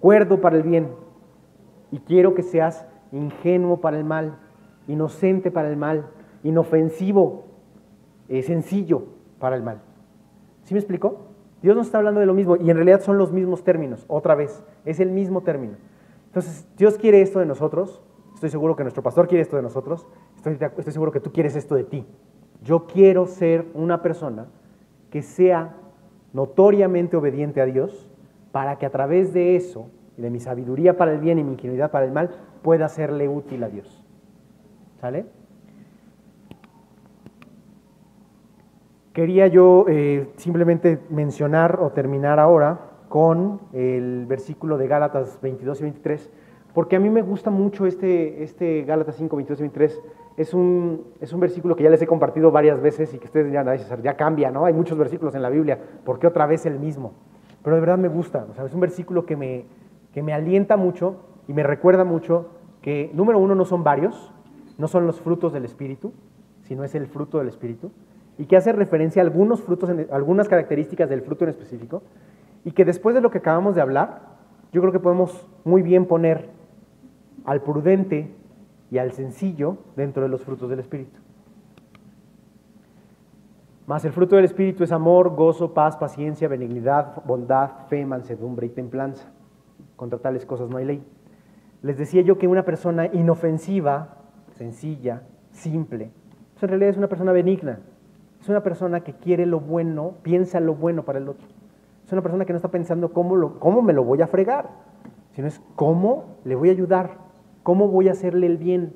[0.00, 0.88] cuerdo para el bien.
[1.90, 4.38] Y quiero que seas ingenuo para el mal,
[4.88, 6.06] inocente para el mal,
[6.42, 7.44] inofensivo,
[8.30, 9.08] eh, sencillo
[9.38, 9.82] para el mal.
[10.62, 11.26] ¿Sí me explico?
[11.60, 14.34] Dios nos está hablando de lo mismo y en realidad son los mismos términos, otra
[14.34, 15.76] vez, es el mismo término.
[16.36, 18.02] Entonces, Dios quiere esto de nosotros,
[18.34, 20.06] estoy seguro que nuestro pastor quiere esto de nosotros,
[20.36, 22.04] estoy, seguro que tú quieres esto de ti.
[22.62, 24.44] Yo quiero ser una persona
[25.08, 25.76] que sea
[26.34, 28.10] notoriamente obediente a Dios
[28.52, 31.52] para que a través de eso y de mi sabiduría para el bien y mi
[31.52, 32.28] ingenuidad para el mal
[32.60, 34.04] pueda serle útil a Dios.
[35.00, 35.24] ¿Sale?
[39.14, 45.82] Quería yo eh, simplemente mencionar o terminar ahora con el versículo de Gálatas 22 y
[45.84, 46.30] 23,
[46.74, 50.02] porque a mí me gusta mucho este, este Gálatas 5, 22 y 23,
[50.36, 53.46] es un, es un versículo que ya les he compartido varias veces y que ustedes
[53.46, 54.66] dirán, Ay, ya cambia, ¿no?
[54.66, 57.14] Hay muchos versículos en la Biblia, ¿por qué otra vez el mismo?
[57.64, 59.64] Pero de verdad me gusta, o sea, es un versículo que me,
[60.12, 61.16] que me alienta mucho
[61.48, 62.50] y me recuerda mucho
[62.82, 64.30] que, número uno, no son varios,
[64.76, 66.12] no son los frutos del Espíritu,
[66.64, 67.92] sino es el fruto del Espíritu,
[68.36, 72.02] y que hace referencia a algunos frutos, algunas características del fruto en específico,
[72.66, 74.22] y que después de lo que acabamos de hablar,
[74.72, 76.50] yo creo que podemos muy bien poner
[77.44, 78.34] al prudente
[78.90, 81.20] y al sencillo dentro de los frutos del Espíritu.
[83.86, 88.70] Más el fruto del Espíritu es amor, gozo, paz, paciencia, benignidad, bondad, fe, mansedumbre y
[88.70, 89.28] templanza.
[89.94, 91.06] Contra tales cosas no hay ley.
[91.82, 94.16] Les decía yo que una persona inofensiva,
[94.56, 96.10] sencilla, simple,
[96.54, 97.78] pues en realidad es una persona benigna.
[98.40, 101.46] Es una persona que quiere lo bueno, piensa lo bueno para el otro.
[102.06, 104.70] Es una persona que no está pensando cómo, lo, cómo me lo voy a fregar,
[105.32, 107.26] sino es cómo le voy a ayudar,
[107.66, 108.92] ¿Cómo voy a hacerle el bien?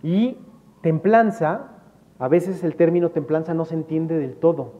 [0.00, 0.36] Y
[0.80, 1.70] templanza,
[2.20, 4.74] a veces el término templanza no se entiende del todo,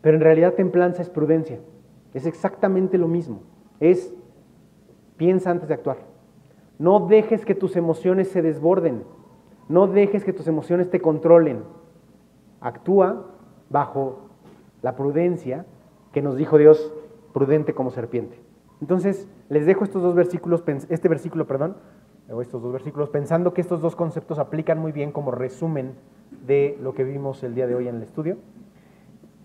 [0.00, 1.60] pero en realidad templanza es prudencia.
[2.12, 3.42] Es exactamente lo mismo.
[3.78, 4.12] Es
[5.16, 5.98] piensa antes de actuar.
[6.80, 9.04] No dejes que tus emociones se desborden.
[9.68, 11.62] No dejes que tus emociones te controlen.
[12.60, 13.24] Actúa
[13.70, 14.30] bajo
[14.82, 15.64] la prudencia
[16.14, 16.92] que nos dijo Dios,
[17.32, 18.38] prudente como serpiente.
[18.80, 21.76] Entonces, les dejo estos dos versículos, este versículo, perdón,
[22.40, 25.94] estos dos versículos, pensando que estos dos conceptos aplican muy bien como resumen
[26.46, 28.36] de lo que vimos el día de hoy en el estudio.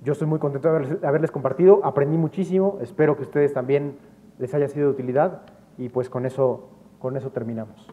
[0.04, 3.98] Yo estoy muy contento de haberles compartido, aprendí muchísimo, espero que ustedes también
[4.38, 5.42] les haya sido de utilidad
[5.78, 7.88] y pues con eso, con eso terminamos.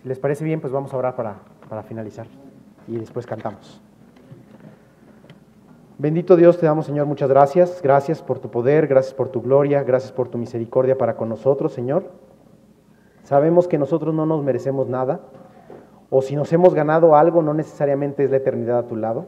[0.00, 2.28] Si les parece bien, pues vamos a orar para, para finalizar
[2.86, 3.82] y después cantamos.
[5.98, 7.80] Bendito Dios, te damos Señor muchas gracias.
[7.80, 11.72] Gracias por tu poder, gracias por tu gloria, gracias por tu misericordia para con nosotros,
[11.72, 12.10] Señor.
[13.22, 15.20] Sabemos que nosotros no nos merecemos nada,
[16.10, 19.24] o si nos hemos ganado algo, no necesariamente es la eternidad a tu lado.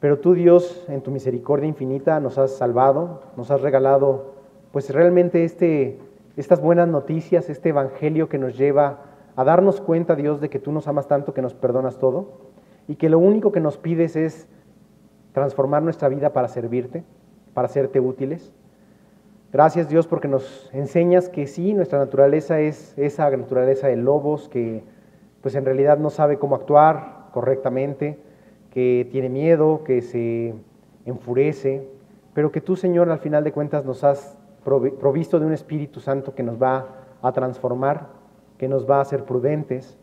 [0.00, 4.32] Pero tú, Dios, en tu misericordia infinita, nos has salvado, nos has regalado,
[4.72, 5.98] pues realmente este,
[6.38, 9.00] estas buenas noticias, este evangelio que nos lleva
[9.36, 12.48] a darnos cuenta, Dios, de que tú nos amas tanto que nos perdonas todo
[12.88, 14.48] y que lo único que nos pides es
[15.32, 17.04] transformar nuestra vida para servirte,
[17.54, 18.52] para hacerte útiles.
[19.52, 24.84] Gracias Dios porque nos enseñas que sí, nuestra naturaleza es esa naturaleza de lobos que
[25.42, 28.18] pues en realidad no sabe cómo actuar correctamente,
[28.70, 30.54] que tiene miedo, que se
[31.04, 31.88] enfurece,
[32.34, 36.34] pero que tú Señor al final de cuentas nos has provisto de un Espíritu Santo
[36.34, 36.86] que nos va
[37.22, 38.08] a transformar,
[38.58, 39.98] que nos va a hacer prudentes,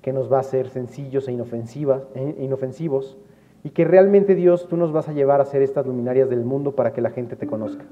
[0.00, 3.16] que nos va a hacer sencillos e inofensivos
[3.64, 6.72] y que realmente Dios tú nos vas a llevar a ser estas luminarias del mundo
[6.72, 7.84] para que la gente te conozca.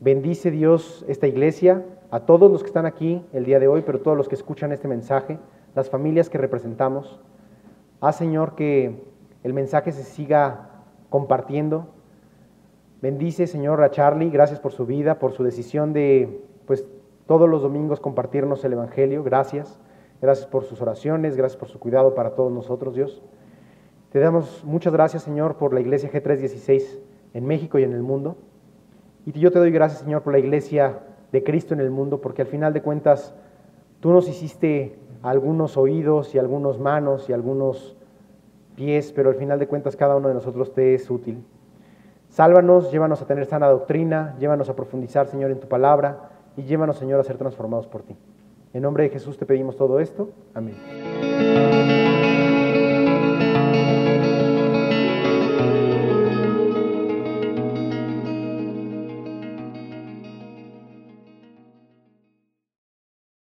[0.00, 4.00] Bendice Dios esta iglesia, a todos los que están aquí el día de hoy, pero
[4.00, 5.38] todos los que escuchan este mensaje,
[5.74, 7.20] las familias que representamos.
[8.00, 9.04] Haz Señor que
[9.44, 10.70] el mensaje se siga
[11.08, 11.88] compartiendo.
[13.02, 16.86] Bendice Señor a Charlie, gracias por su vida, por su decisión de pues
[17.26, 19.22] todos los domingos compartirnos el Evangelio.
[19.22, 19.78] Gracias.
[20.20, 23.22] Gracias por sus oraciones, gracias por su cuidado para todos nosotros, Dios.
[24.10, 26.98] Te damos muchas gracias, Señor, por la iglesia G316
[27.34, 28.36] en México y en el mundo.
[29.24, 30.98] Y yo te doy gracias, Señor, por la iglesia
[31.30, 33.34] de Cristo en el mundo, porque al final de cuentas
[34.00, 37.96] tú nos hiciste algunos oídos y algunos manos y algunos
[38.74, 41.44] pies, pero al final de cuentas cada uno de nosotros te es útil.
[42.30, 46.96] Sálvanos, llévanos a tener sana doctrina, llévanos a profundizar, Señor, en tu palabra y llévanos,
[46.96, 48.16] Señor, a ser transformados por ti.
[48.72, 50.30] En nombre de Jesús te pedimos todo esto.
[50.54, 52.09] Amén.